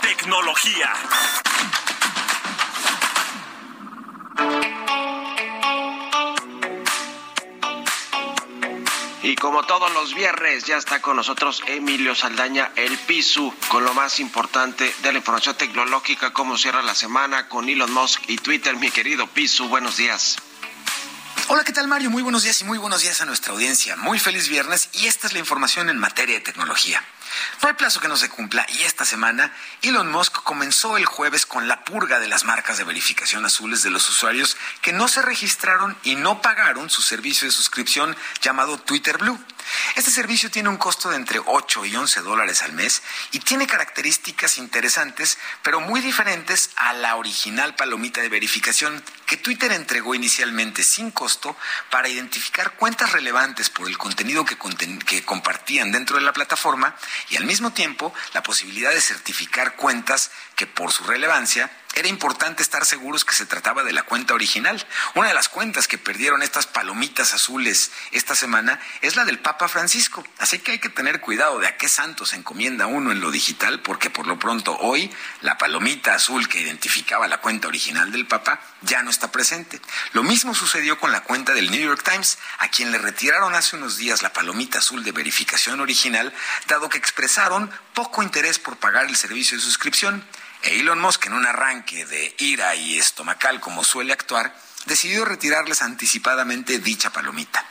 Tecnología. 0.01 0.93
Y 9.29 9.35
como 9.35 9.61
todos 9.61 9.93
los 9.93 10.15
viernes, 10.15 10.63
ya 10.63 10.77
está 10.77 11.03
con 11.03 11.15
nosotros 11.15 11.61
Emilio 11.67 12.15
Saldaña, 12.15 12.71
el 12.75 12.97
PISU, 12.97 13.53
con 13.67 13.85
lo 13.85 13.93
más 13.93 14.19
importante 14.19 14.91
de 15.03 15.11
la 15.11 15.19
información 15.19 15.55
tecnológica, 15.55 16.33
cómo 16.33 16.57
cierra 16.57 16.81
la 16.81 16.95
semana 16.95 17.47
con 17.47 17.69
Elon 17.69 17.93
Musk 17.93 18.23
y 18.25 18.37
Twitter. 18.37 18.75
Mi 18.77 18.89
querido 18.89 19.27
PISU, 19.27 19.69
buenos 19.69 19.97
días. 19.97 20.37
Hola, 21.47 21.63
¿qué 21.63 21.71
tal 21.71 21.87
Mario? 21.87 22.09
Muy 22.09 22.23
buenos 22.23 22.41
días 22.41 22.59
y 22.61 22.63
muy 22.63 22.79
buenos 22.79 23.03
días 23.03 23.21
a 23.21 23.25
nuestra 23.25 23.53
audiencia. 23.53 23.95
Muy 23.97 24.17
feliz 24.17 24.49
viernes 24.49 24.89
y 24.93 25.05
esta 25.05 25.27
es 25.27 25.33
la 25.33 25.39
información 25.39 25.91
en 25.91 25.99
materia 25.99 26.33
de 26.33 26.41
tecnología. 26.41 27.05
No 27.61 27.69
hay 27.69 27.75
plazo 27.75 27.99
que 27.99 28.07
no 28.07 28.17
se 28.17 28.29
cumpla 28.29 28.65
y 28.69 28.83
esta 28.83 29.05
semana 29.05 29.53
Elon 29.81 30.11
Musk 30.11 30.43
comenzó 30.43 30.97
el 30.97 31.05
jueves 31.05 31.45
con 31.45 31.67
la 31.67 31.83
purga 31.83 32.19
de 32.19 32.27
las 32.27 32.43
marcas 32.43 32.77
de 32.77 32.83
verificación 32.83 33.45
azules 33.45 33.83
de 33.83 33.89
los 33.89 34.09
usuarios 34.09 34.57
que 34.81 34.93
no 34.93 35.07
se 35.07 35.21
registraron 35.21 35.97
y 36.03 36.15
no 36.15 36.41
pagaron 36.41 36.89
su 36.89 37.01
servicio 37.01 37.47
de 37.47 37.51
suscripción 37.51 38.15
llamado 38.41 38.77
Twitter 38.77 39.17
Blue. 39.17 39.39
Este 39.95 40.11
servicio 40.11 40.51
tiene 40.51 40.69
un 40.69 40.77
costo 40.77 41.09
de 41.09 41.15
entre 41.15 41.39
8 41.43 41.85
y 41.85 41.95
11 41.95 42.21
dólares 42.21 42.61
al 42.61 42.73
mes 42.73 43.01
y 43.31 43.39
tiene 43.39 43.67
características 43.67 44.57
interesantes, 44.57 45.37
pero 45.61 45.79
muy 45.79 46.01
diferentes 46.01 46.71
a 46.75 46.93
la 46.93 47.15
original 47.15 47.75
palomita 47.75 48.21
de 48.21 48.29
verificación 48.29 49.03
que 49.25 49.37
Twitter 49.37 49.71
entregó 49.71 50.15
inicialmente 50.15 50.83
sin 50.83 51.11
costo 51.11 51.55
para 51.89 52.09
identificar 52.09 52.75
cuentas 52.75 53.11
relevantes 53.11 53.69
por 53.69 53.87
el 53.87 53.97
contenido 53.97 54.45
que, 54.45 54.57
que 55.05 55.25
compartían 55.25 55.91
dentro 55.91 56.17
de 56.17 56.23
la 56.23 56.33
plataforma 56.33 56.95
y 57.29 57.37
al 57.37 57.45
mismo 57.45 57.71
tiempo 57.71 58.13
la 58.33 58.43
posibilidad 58.43 58.91
de 58.91 59.01
certificar 59.01 59.75
cuentas 59.75 60.31
que 60.55 60.67
por 60.67 60.91
su 60.91 61.03
relevancia 61.03 61.69
era 61.99 62.07
importante 62.07 62.63
estar 62.63 62.85
seguros 62.85 63.25
que 63.25 63.35
se 63.35 63.45
trataba 63.45 63.83
de 63.83 63.91
la 63.91 64.03
cuenta 64.03 64.33
original. 64.33 64.85
Una 65.15 65.27
de 65.27 65.33
las 65.33 65.49
cuentas 65.49 65.87
que 65.87 65.97
perdieron 65.97 66.41
estas 66.41 66.65
palomitas 66.65 67.33
azules 67.33 67.91
esta 68.11 68.35
semana 68.35 68.79
es 69.01 69.17
la 69.17 69.25
del 69.25 69.39
Papa 69.39 69.67
Francisco. 69.67 70.25
Así 70.37 70.59
que 70.59 70.71
hay 70.71 70.79
que 70.79 70.87
tener 70.87 71.19
cuidado 71.19 71.59
de 71.59 71.67
a 71.67 71.75
qué 71.75 71.89
santo 71.89 72.25
se 72.25 72.37
encomienda 72.37 72.87
uno 72.87 73.11
en 73.11 73.19
lo 73.19 73.31
digital, 73.31 73.81
porque 73.81 74.09
por 74.09 74.27
lo 74.27 74.39
pronto 74.39 74.77
hoy 74.77 75.11
la 75.41 75.57
palomita 75.57 76.15
azul 76.15 76.47
que 76.47 76.61
identificaba 76.61 77.27
la 77.27 77.41
cuenta 77.41 77.67
original 77.67 78.11
del 78.13 78.27
Papa 78.27 78.61
ya 78.81 79.03
no 79.03 79.09
está 79.09 79.31
presente. 79.31 79.81
Lo 80.13 80.23
mismo 80.23 80.55
sucedió 80.55 80.97
con 80.99 81.11
la 81.11 81.23
cuenta 81.23 81.53
del 81.53 81.69
New 81.69 81.81
York 81.81 82.03
Times, 82.09 82.37
a 82.59 82.69
quien 82.69 82.93
le 82.93 82.97
retiraron 82.97 83.55
hace 83.55 83.75
unos 83.75 83.97
días 83.97 84.21
la 84.21 84.31
palomita 84.31 84.79
azul 84.79 85.03
de 85.03 85.11
verificación 85.11 85.81
original, 85.81 86.33
dado 86.67 86.87
que 86.87 86.97
expresaron 86.97 87.69
poco 87.93 88.23
interés 88.23 88.57
por 88.57 88.77
pagar 88.77 89.05
el 89.05 89.17
servicio 89.17 89.57
de 89.57 89.63
suscripción. 89.63 90.25
Elon 90.63 90.99
Musk, 90.99 91.25
en 91.27 91.33
un 91.33 91.45
arranque 91.45 92.05
de 92.05 92.35
ira 92.39 92.75
y 92.75 92.97
estomacal 92.97 93.59
como 93.59 93.83
suele 93.83 94.13
actuar, 94.13 94.53
decidió 94.85 95.25
retirarles 95.25 95.81
anticipadamente 95.81 96.79
dicha 96.79 97.11
palomita. 97.11 97.65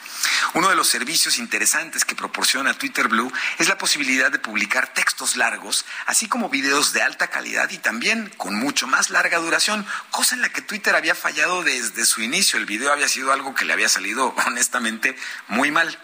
Uno 0.55 0.71
de 0.71 0.77
los 0.77 0.89
servicios 0.89 1.39
interesantes 1.39 2.05
que 2.05 2.15
proporciona 2.15 2.75
Twitter 2.75 3.09
Blue 3.09 3.33
es 3.59 3.69
la 3.69 3.77
posibilidad 3.77 4.31
de 4.31 4.39
publicar 4.39 4.93
textos 4.95 5.37
largos, 5.37 5.85
así 6.07 6.29
como 6.29 6.49
videos 6.49 6.93
de 6.93 7.03
alta 7.03 7.29
calidad 7.29 7.69
y 7.71 7.79
también 7.79 8.33
con 8.37 8.55
mucho 8.55 8.87
más 8.87 9.11
larga 9.11 9.39
duración, 9.39 9.87
cosa 10.11 10.35
en 10.35 10.41
la 10.43 10.49
que 10.49 10.63
Twitter 10.63 10.97
había 10.97 11.15
fallado 11.15 11.63
desde 11.63 12.07
su 12.07 12.23
inicio. 12.23 12.59
El 12.59 12.67
video 12.67 12.93
había 12.93 13.09
sido 13.09 13.33
algo 13.33 13.55
que 13.55 13.65
le 13.65 13.75
había 13.75 13.89
salido 13.89 14.35
honestamente 14.47 15.17
muy 15.49 15.71
mal. 15.71 15.99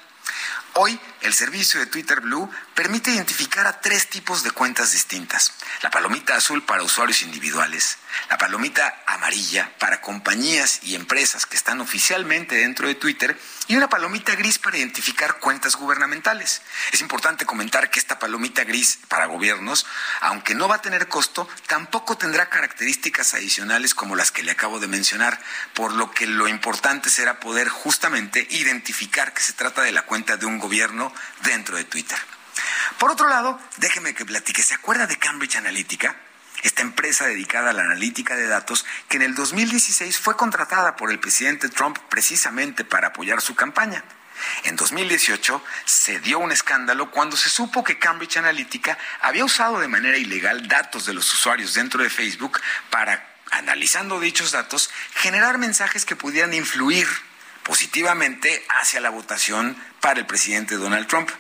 Hoy, 0.75 0.99
el 1.25 1.33
servicio 1.33 1.81
de 1.81 1.87
Twitter 1.87 2.21
Blue 2.21 2.51
permite 2.75 3.11
identificar 3.11 3.67
a 3.67 3.81
tres 3.81 4.09
tipos 4.09 4.43
de 4.43 4.51
cuentas 4.51 4.93
distintas. 4.93 5.53
La 5.83 5.91
palomita 5.91 6.37
azul 6.37 6.63
para 6.63 6.83
usuarios 6.83 7.23
individuales, 7.23 7.97
la 8.29 8.37
palomita 8.37 9.03
amarilla 9.07 9.73
para 9.79 10.03
compañías 10.03 10.81
y 10.83 10.95
empresas 10.95 11.47
que 11.47 11.57
están 11.57 11.81
oficialmente 11.81 12.57
dentro 12.57 12.89
de 12.89 12.95
Twitter 12.95 13.41
y 13.69 13.77
una 13.77 13.89
palomita 13.89 14.35
gris 14.35 14.59
para 14.59 14.77
identificar 14.77 15.39
cuentas 15.39 15.77
gubernamentales. 15.77 16.61
Es 16.93 17.01
importante 17.01 17.47
comentar 17.47 17.91
que 17.91 17.99
esta 17.99 18.19
palomita 18.19 18.65
gris 18.65 18.99
para 19.09 19.25
gobiernos, 19.25 19.87
aunque 20.21 20.55
no 20.55 20.69
va 20.69 20.77
a 20.77 20.83
tener 20.83 21.09
costo, 21.09 21.49
tampoco 21.67 22.19
tendrá 22.19 22.51
características 22.51 23.33
adicionales 23.33 23.95
como 23.95 24.15
las 24.15 24.31
que 24.31 24.43
le 24.43 24.51
acabo 24.51 24.79
de 24.79 24.89
mencionar, 24.89 25.41
por 25.73 25.95
lo 25.95 26.11
que 26.11 26.27
lo 26.27 26.49
importante 26.49 27.09
será 27.09 27.41
poder 27.41 27.69
justamente 27.71 28.47
identificar 28.51 29.33
que 29.33 29.43
se 29.43 29.55
trata 29.55 29.81
de 29.81 29.93
la 29.93 30.03
cuenta 30.03 30.37
de 30.37 30.45
un 30.45 30.59
gobierno 30.59 31.14
dentro 31.43 31.77
de 31.77 31.85
Twitter. 31.85 32.19
Por 32.99 33.11
otro 33.11 33.29
lado, 33.29 33.61
déjeme 33.79 34.15
que 34.15 34.25
platique. 34.25 34.63
¿Se 34.63 34.75
acuerda 34.75 35.07
de 35.07 35.19
Cambridge 35.19 35.57
Analytica? 35.57 36.17
Esta 36.63 36.83
empresa 36.83 37.27
dedicada 37.27 37.71
a 37.71 37.73
la 37.73 37.83
analítica 37.83 38.37
de 38.37 38.47
datos 38.47 38.87
que 39.09 39.17
en 39.17 39.23
el 39.23 39.35
2016 39.35 40.19
fue 40.19 40.37
contratada 40.37 40.97
por 40.97 41.11
el 41.11 41.21
presidente 41.21 41.69
Trump 41.69 41.99
precisamente 42.09 42.85
para 42.85 43.09
apoyar 43.09 43.41
su 43.41 43.55
campaña. 43.55 44.03
En 44.65 44.77
2018 44.77 45.63
se 45.85 46.21
dio 46.21 46.39
un 46.39 46.53
escándalo 46.53 47.11
cuando 47.11 47.37
se 47.37 47.51
supo 47.51 47.85
que 47.85 47.99
Cambridge 47.99 48.39
Analytica 48.39 48.99
había 49.21 49.45
usado 49.45 49.79
de 49.79 49.89
manera 49.89 50.17
ilegal 50.17 50.67
datos 50.69 51.07
de 51.07 51.15
los 51.15 51.33
usuarios 51.33 51.75
dentro 51.75 52.03
de 52.03 52.11
Facebook 52.11 52.61
para, 52.91 53.37
analizando 53.51 54.19
dichos 54.21 54.53
datos, 54.53 54.91
generar 55.15 55.59
mensajes 55.59 56.05
que 56.05 56.17
pudieran 56.17 56.55
influir 56.55 57.07
positivamente 57.65 58.65
hacia 58.69 59.01
la 59.01 59.11
votación 59.11 59.77
para 60.01 60.21
el 60.21 60.27
presidente 60.27 60.77
Donald 60.77 61.09
Trump. 61.09 61.31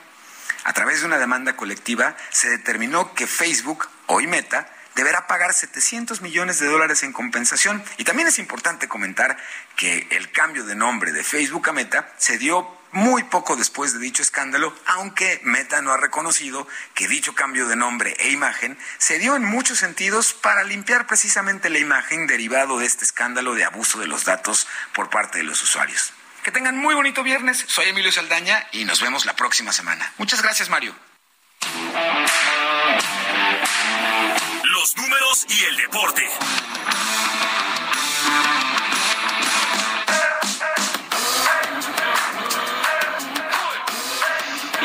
A 0.64 0.72
través 0.72 1.00
de 1.00 1.06
una 1.06 1.18
demanda 1.18 1.56
colectiva 1.56 2.16
se 2.30 2.48
determinó 2.48 3.14
que 3.14 3.26
Facebook, 3.26 3.88
hoy 4.06 4.26
Meta, 4.26 4.68
deberá 4.94 5.26
pagar 5.26 5.52
700 5.52 6.22
millones 6.22 6.58
de 6.58 6.66
dólares 6.66 7.02
en 7.02 7.12
compensación. 7.12 7.84
Y 7.98 8.04
también 8.04 8.28
es 8.28 8.38
importante 8.38 8.88
comentar 8.88 9.36
que 9.76 10.08
el 10.10 10.30
cambio 10.32 10.64
de 10.64 10.74
nombre 10.74 11.12
de 11.12 11.22
Facebook 11.22 11.68
a 11.68 11.72
Meta 11.72 12.12
se 12.16 12.38
dio 12.38 12.66
muy 12.94 13.24
poco 13.24 13.56
después 13.56 13.92
de 13.92 13.98
dicho 13.98 14.22
escándalo, 14.22 14.74
aunque 14.86 15.40
Meta 15.42 15.82
no 15.82 15.92
ha 15.92 15.96
reconocido 15.96 16.66
que 16.94 17.08
dicho 17.08 17.34
cambio 17.34 17.66
de 17.66 17.76
nombre 17.76 18.16
e 18.20 18.30
imagen 18.30 18.78
se 18.98 19.18
dio 19.18 19.34
en 19.36 19.44
muchos 19.44 19.78
sentidos 19.78 20.32
para 20.32 20.62
limpiar 20.62 21.06
precisamente 21.06 21.70
la 21.70 21.80
imagen 21.80 22.26
derivado 22.26 22.78
de 22.78 22.86
este 22.86 23.04
escándalo 23.04 23.54
de 23.54 23.64
abuso 23.64 23.98
de 23.98 24.06
los 24.06 24.24
datos 24.24 24.68
por 24.94 25.10
parte 25.10 25.38
de 25.38 25.44
los 25.44 25.62
usuarios. 25.62 26.12
Que 26.44 26.52
tengan 26.52 26.76
muy 26.76 26.94
bonito 26.94 27.22
viernes. 27.22 27.64
Soy 27.66 27.86
Emilio 27.86 28.12
Saldaña 28.12 28.66
y 28.70 28.84
nos 28.84 29.00
vemos 29.00 29.26
la 29.26 29.34
próxima 29.34 29.72
semana. 29.72 30.12
Muchas 30.18 30.42
gracias, 30.42 30.68
Mario. 30.68 30.94
Los 34.62 34.96
números 34.96 35.46
y 35.48 35.64
el 35.64 35.76
deporte. 35.76 36.28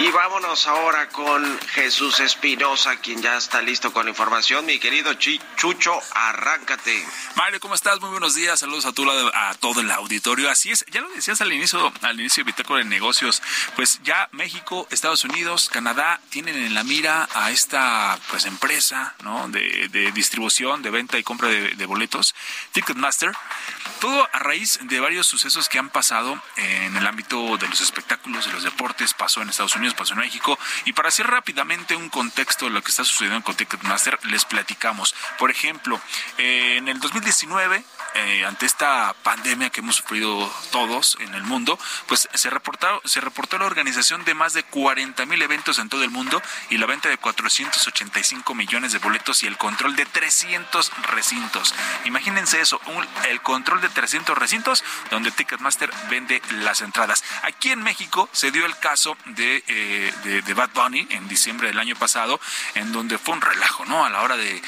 Y 0.02 0.12
vámonos 0.12 0.66
ahora 0.66 1.10
con 1.10 1.60
Jesús 1.74 2.22
Espinosa, 2.22 2.96
quien 3.02 3.22
ya 3.22 3.36
está 3.36 3.62
listo 3.62 3.92
con 3.92 4.06
la 4.06 4.12
información. 4.12 4.66
Mi 4.66 4.80
querido 4.80 5.14
Chucho, 5.16 6.00
arráncate. 6.14 7.06
Mario, 7.36 7.60
¿cómo 7.60 7.76
estás? 7.76 8.00
Muy 8.00 8.10
buenos 8.10 8.34
días. 8.34 8.62
Saludos 8.62 8.86
a, 8.86 8.94
tu, 8.94 9.10
a 9.12 9.54
todo 9.60 9.82
el 9.82 9.92
auditorio. 9.92 10.50
Así 10.50 10.72
es, 10.72 10.86
ya 10.90 11.02
lo 11.02 11.10
decías 11.10 11.42
al 11.42 11.52
inicio, 11.52 11.92
al 12.02 12.18
inicio 12.18 12.46
de 12.46 12.52
Bitácora 12.52 12.80
de 12.80 12.86
Negocios, 12.86 13.42
pues 13.76 14.00
ya 14.02 14.30
México, 14.32 14.88
Estados 14.90 15.26
Unidos, 15.26 15.68
Canadá 15.70 16.22
tienen 16.30 16.56
en 16.56 16.74
la 16.76 16.86
mira 16.86 17.28
a 17.34 17.52
esta 17.52 18.18
pues 18.30 18.46
empresa 18.46 19.16
¿no? 19.24 19.50
de, 19.50 20.12
distribución, 20.14 20.82
de 20.82 20.92
venta 20.92 21.20
y 21.20 21.24
compra 21.24 21.50
de, 21.50 21.72
de 21.72 21.86
boletos, 21.86 22.36
Ticketmaster. 22.72 23.34
Todo 24.00 24.30
a 24.32 24.40
raíz 24.40 24.80
de 24.84 25.02
varios 25.02 25.28
sucesos 25.28 25.68
que 25.68 25.78
han 25.78 25.90
pasado 25.90 26.42
en 26.56 26.96
el 26.96 27.06
ámbito 27.06 27.58
de 27.58 27.68
los 27.68 27.82
espectáculos, 27.82 28.46
de 28.46 28.54
los 28.54 28.64
deportes, 28.64 29.14
pasó 29.14 29.42
en 29.42 29.50
Estados 29.50 29.76
Unidos 29.76 29.89
pasó 29.96 30.14
en 30.14 30.20
México. 30.20 30.58
Y 30.86 30.94
para 30.94 31.10
hacer 31.10 31.28
rápidamente 31.28 31.96
un 31.96 32.10
contexto 32.10 32.66
de 32.66 32.72
lo 32.72 32.82
que 32.82 32.90
está 32.90 33.04
sucediendo 33.04 33.44
con 33.44 33.56
Ticketmaster, 33.56 34.20
les 34.26 34.46
platicamos. 34.46 35.16
Por 35.38 35.52
ejemplo, 35.52 36.00
eh, 36.38 36.78
en 36.78 36.88
el 36.88 37.00
2019, 37.00 37.84
eh, 38.16 38.46
ante 38.46 38.66
esta 38.66 39.14
pandemia 39.24 39.70
que 39.70 39.82
hemos 39.82 39.96
sufrido 39.96 40.52
todos 40.72 41.18
en 41.20 41.34
el 41.34 41.44
mundo, 41.44 41.78
pues 42.08 42.28
se 42.34 42.50
reportó, 42.50 43.02
se 43.06 43.22
reportó 43.22 43.58
la 43.58 43.66
organización 43.66 44.24
de 44.26 44.34
más 44.34 44.54
de 44.54 44.64
40 44.64 45.26
mil 45.26 45.42
eventos 45.42 45.80
en 45.80 45.90
todo 45.90 46.04
el 46.04 46.10
mundo 46.10 46.42
y 46.70 46.78
la 46.78 46.86
venta 46.86 47.10
de 47.10 47.18
485 47.18 48.56
millones 48.56 48.92
de 48.94 49.00
boletos 49.00 49.44
y 49.44 49.48
el 49.48 49.58
control 49.58 49.96
de 49.96 50.06
300 50.06 50.92
recintos. 51.12 51.74
Imagínense 52.06 52.62
eso, 52.62 52.80
el 53.28 53.42
control 53.42 53.82
de 53.82 53.90
300 53.90 54.38
recintos 54.38 54.84
donde 55.12 55.32
Ticketmaster 55.32 55.92
vende 56.10 56.42
las 56.52 56.82
entradas. 56.82 57.24
Aquí 57.44 57.72
en 57.72 57.82
México 57.82 58.30
se 58.32 58.52
dio 58.52 58.66
el 58.66 58.78
caso 58.78 59.18
de 59.26 59.64
eh, 59.68 60.12
de, 60.24 60.54
Bad 60.54 60.72
Bunny 60.74 61.08
en 61.12 61.28
diciembre 61.28 61.68
del 61.68 61.80
año 61.80 61.96
pasado, 61.96 62.40
en 62.76 62.92
donde 62.92 63.18
fue 63.18 63.36
un 63.36 63.42
relajo, 63.42 63.86
¿no? 63.86 64.06
A 64.06 64.10
la 64.10 64.22
hora 64.22 64.36
de, 64.36 64.62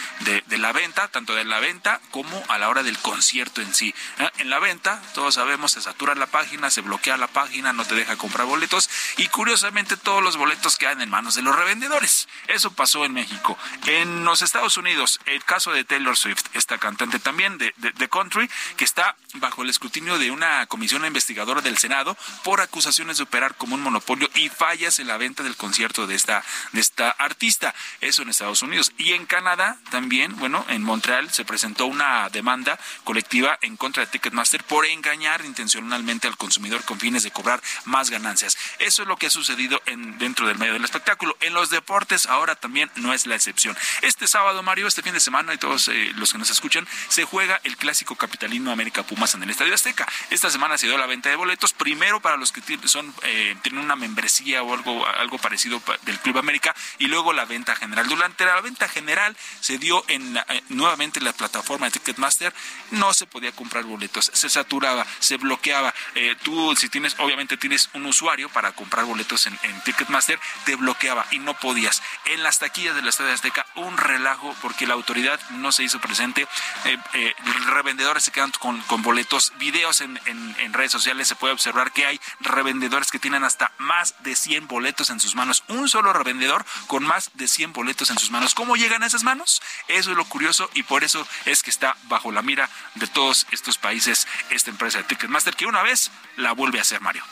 la 0.58 0.72
venta, 0.72 1.08
tanto 1.08 1.36
de 1.36 1.44
la 1.44 1.60
venta 1.60 2.00
como 2.12 2.44
a 2.48 2.58
la 2.58 2.70
hora 2.70 2.84
del 2.84 2.98
concierto 3.00 3.31
en 3.40 3.74
sí. 3.74 3.94
En 4.40 4.50
la 4.50 4.60
venta, 4.60 5.02
todos 5.14 5.36
sabemos, 5.36 5.72
se 5.72 5.82
satura 5.82 6.16
la 6.16 6.28
página, 6.28 6.70
se 6.70 6.82
bloquea 6.82 7.16
la 7.18 7.28
página, 7.28 7.72
no 7.72 7.86
te 7.86 7.96
deja 7.96 8.18
comprar 8.18 8.46
boletos 8.46 8.90
y 9.18 9.28
curiosamente 9.28 9.96
todos 9.96 10.22
los 10.22 10.36
boletos 10.36 10.78
quedan 10.78 11.02
en 11.02 11.10
manos 11.10 11.36
de 11.36 11.42
los 11.42 11.56
revendedores. 11.56 12.28
Eso 12.48 12.72
pasó 12.72 13.06
en 13.06 13.14
México. 13.14 13.58
En 13.86 14.26
los 14.26 14.42
Estados 14.42 14.78
Unidos, 14.78 15.20
el 15.26 15.44
caso 15.46 15.72
de 15.72 15.84
Taylor 15.84 16.18
Swift, 16.18 16.44
esta 16.54 16.78
cantante 16.78 17.20
también 17.20 17.58
de, 17.58 17.74
de 17.78 18.10
country, 18.10 18.50
que 18.76 18.84
está 18.84 19.16
bajo 19.36 19.64
el 19.64 19.70
escrutinio 19.70 20.20
de 20.20 20.30
una 20.32 20.66
comisión 20.66 21.06
investigadora 21.06 21.62
del 21.62 21.78
Senado 21.78 22.18
por 22.44 22.60
acusaciones 22.60 23.18
de 23.18 23.24
operar 23.24 23.56
como 23.56 23.76
un 23.76 23.82
monopolio 23.82 24.30
y 24.36 24.50
fallas 24.50 25.00
en 25.00 25.08
la 25.08 25.18
venta 25.18 25.44
del 25.44 25.56
concierto 25.56 26.06
de 26.06 26.16
esta, 26.16 26.44
de 26.74 26.82
esta 26.82 27.12
artista. 27.12 27.74
Eso 28.02 28.24
en 28.24 28.30
Estados 28.30 28.62
Unidos. 28.62 28.92
Y 28.98 29.14
en 29.14 29.26
Canadá 29.26 29.78
también, 29.90 30.36
bueno, 30.38 30.66
en 30.68 30.84
Montreal 30.84 31.32
se 31.32 31.46
presentó 31.46 31.86
una 31.86 32.30
demanda 32.30 32.78
colectiva 33.04 33.21
en 33.62 33.78
contra 33.78 34.06
de 34.06 34.12
Ticketmaster 34.12 34.64
por 34.64 34.86
engañar 34.86 35.44
intencionalmente 35.46 36.28
al 36.28 36.38
consumidor 36.38 36.84
con 36.84 37.00
fines 37.00 37.24
de 37.24 37.32
cobrar 37.32 37.62
más 37.86 38.10
ganancias. 38.10 38.58
Eso 38.80 39.02
es 39.04 39.08
lo 39.08 39.18
que 39.18 39.28
ha 39.28 39.30
sucedido 39.30 39.82
en, 39.86 40.18
dentro 40.18 40.48
del 40.48 40.58
medio 40.58 40.74
del 40.74 40.84
espectáculo. 40.84 41.36
En 41.40 41.54
los 41.54 41.70
deportes 41.70 42.26
ahora 42.26 42.56
también 42.56 42.92
no 42.96 43.14
es 43.14 43.26
la 43.26 43.36
excepción. 43.36 43.78
Este 44.02 44.28
sábado, 44.28 44.64
Mario, 44.64 44.88
este 44.88 45.02
fin 45.02 45.14
de 45.14 45.20
semana 45.20 45.54
y 45.54 45.58
todos 45.58 45.88
eh, 45.88 46.12
los 46.16 46.32
que 46.32 46.38
nos 46.38 46.50
escuchan, 46.50 46.88
se 47.08 47.24
juega 47.24 47.60
el 47.64 47.78
clásico 47.78 48.16
capitalino 48.16 48.72
América 48.72 49.04
Pumas 49.04 49.34
en 49.36 49.44
el 49.44 49.50
Estadio 49.50 49.74
Azteca. 49.74 50.08
Esta 50.30 50.50
semana 50.50 50.78
se 50.78 50.88
dio 50.88 50.98
la 50.98 51.08
venta 51.08 51.30
de 51.30 51.36
boletos, 51.36 51.74
primero 51.74 52.22
para 52.22 52.38
los 52.38 52.52
que 52.52 52.62
son, 52.86 53.14
eh, 53.24 53.56
tienen 53.62 53.84
una 53.84 53.96
membresía 53.96 54.64
o 54.64 54.74
algo 54.74 55.02
algo, 55.06 55.38
parecido 55.38 55.82
del 56.04 56.20
Club 56.20 56.38
América 56.38 56.76
y 57.00 57.08
luego 57.08 57.34
la 57.34 57.46
venta 57.46 57.76
general. 57.76 58.08
Durante 58.08 58.46
la 58.46 58.60
venta 58.62 58.88
general 58.88 59.36
se 59.60 59.78
dio 59.78 60.04
en 60.08 60.38
eh, 60.38 60.64
nuevamente 60.70 61.22
la 61.22 61.34
plataforma 61.34 61.88
de 61.88 61.92
Ticketmaster, 61.92 62.54
no 62.92 63.11
se 63.14 63.26
podía 63.26 63.52
comprar 63.52 63.84
boletos, 63.86 64.30
se 64.34 64.50
saturaba, 64.50 65.06
se 65.20 65.38
bloqueaba. 65.38 65.94
Eh, 66.16 66.36
tú 66.44 66.76
si 66.76 66.90
tienes, 66.90 67.16
obviamente 67.20 67.58
tienes 67.58 67.90
un 67.94 68.06
usuario 68.06 68.50
para 68.50 68.74
comprar 68.74 69.06
boletos 69.06 69.48
en, 69.48 69.58
Ticketmaster, 69.84 70.40
te 70.66 70.76
bloqueaba 70.76 71.26
y 71.32 71.40
no 71.40 71.54
podías. 71.54 72.04
En 72.26 72.44
las 72.44 72.60
taquillas 72.60 72.96
de 72.96 73.02
la 73.02 73.10
Estadio 73.10 73.34
Azteca 73.34 73.66
un 73.76 73.98
relajo 73.98 74.56
porque 74.62 74.86
la 74.86 74.94
autoridad 74.94 75.40
no 75.52 75.72
se 75.72 75.84
hizo 75.84 76.00
presente. 76.00 76.48
Eh, 76.86 77.34
revendedores 77.68 78.24
se 78.24 78.32
quedan 78.32 78.52
con, 78.60 79.02
boletos, 79.02 79.54
videos 79.58 80.02
en, 80.02 80.20
en 80.26 80.74
redes 80.74 80.92
sociales 80.92 81.28
se 81.28 81.36
puede 81.36 81.54
observar 81.54 81.92
que 81.92 82.06
hay 82.06 82.20
revendedores 82.42 83.10
que 83.10 83.20
tienen 83.20 83.44
hasta 83.44 83.72
más 83.78 84.16
de 84.24 84.36
100 84.36 84.68
boletos 84.68 84.82
boletos 84.82 85.12
en 85.12 85.20
sus 85.20 85.36
manos, 85.36 85.64
un 85.68 85.88
solo 85.88 86.12
revendedor 86.12 86.66
con 86.88 87.04
más 87.04 87.30
de 87.36 87.48
100 87.48 87.72
boletos 87.72 88.10
en 88.10 88.18
sus 88.18 88.32
manos. 88.32 88.56
¿Cómo 88.56 88.76
llegan 88.76 89.04
a 89.04 89.06
esas 89.06 89.22
manos? 89.22 89.62
Eso 89.88 90.10
es 90.10 90.18
lo 90.18 90.26
curioso 90.26 90.72
y 90.74 90.82
por 90.82 91.04
eso 91.04 91.28
es 91.46 91.62
que 91.62 91.70
está 91.70 91.96
bajo 92.06 92.32
la 92.32 92.42
mira 92.42 92.68
de 93.02 93.08
todos 93.08 93.48
estos 93.52 93.78
países 93.78 94.28
esta 94.50 94.70
empresa 94.70 95.00
de 95.00 95.04
Ticketmaster 95.06 95.56
que 95.56 95.66
una 95.66 95.84
vez 95.84 96.12
la 96.38 96.54
vuelve 96.54 96.80
a 96.80 96.84
hacer 96.84 97.02
Mario. 97.02 97.24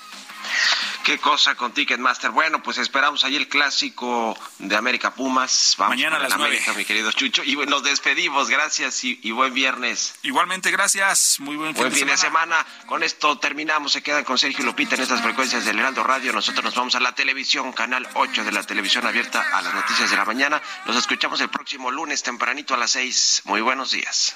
Qué 1.03 1.17
cosa 1.17 1.55
con 1.55 1.73
Ticketmaster. 1.73 2.31
Bueno, 2.31 2.61
pues 2.61 2.77
esperamos 2.77 3.23
ahí 3.23 3.35
el 3.35 3.47
clásico 3.47 4.37
de 4.59 4.75
América 4.75 5.13
Pumas. 5.13 5.75
Vamos 5.77 5.95
Mañana 5.95 6.17
a 6.17 6.19
las 6.19 6.37
nueve. 6.37 6.61
mi 6.75 6.85
querido 6.85 7.11
Chucho. 7.11 7.43
Y 7.43 7.55
nos 7.55 7.83
despedimos. 7.83 8.49
Gracias 8.49 9.03
y, 9.03 9.31
buen 9.31 9.53
viernes. 9.53 10.15
Igualmente, 10.23 10.71
gracias. 10.71 11.37
Muy 11.39 11.55
buen, 11.55 11.75
fin, 11.75 12.07
de, 12.07 12.17
semana. 12.17 12.65
Con 12.85 13.03
esto 13.03 13.37
terminamos. 13.39 13.91
Se 13.91 14.03
quedan 14.03 14.23
con 14.23 14.37
Sergio 14.37 14.65
Lupita 14.65 14.95
en 14.95 15.01
estas 15.01 15.21
frecuencias 15.21 15.65
del 15.65 15.79
Heraldo 15.79 16.03
Radio. 16.03 16.33
Nosotros 16.33 16.63
nos 16.63 16.75
vamos 16.75 16.95
a 16.95 16.99
la 16.99 17.13
televisión, 17.13 17.71
canal 17.73 18.07
8 18.13 18.43
de 18.43 18.51
la 18.51 18.63
televisión 18.63 19.05
abierta 19.07 19.43
a 19.53 19.61
las 19.61 19.73
noticias 19.73 20.09
de 20.11 20.17
la 20.17 20.25
mañana. 20.25 20.61
Nos 20.85 20.95
escuchamos 20.95 21.41
el 21.41 21.49
próximo 21.49 21.91
lunes 21.91 22.21
tempranito 22.23 22.73
a 22.73 22.77
las 22.77 22.91
6. 22.91 23.43
Muy 23.45 23.61
buenos 23.61 23.91
días. 23.91 24.35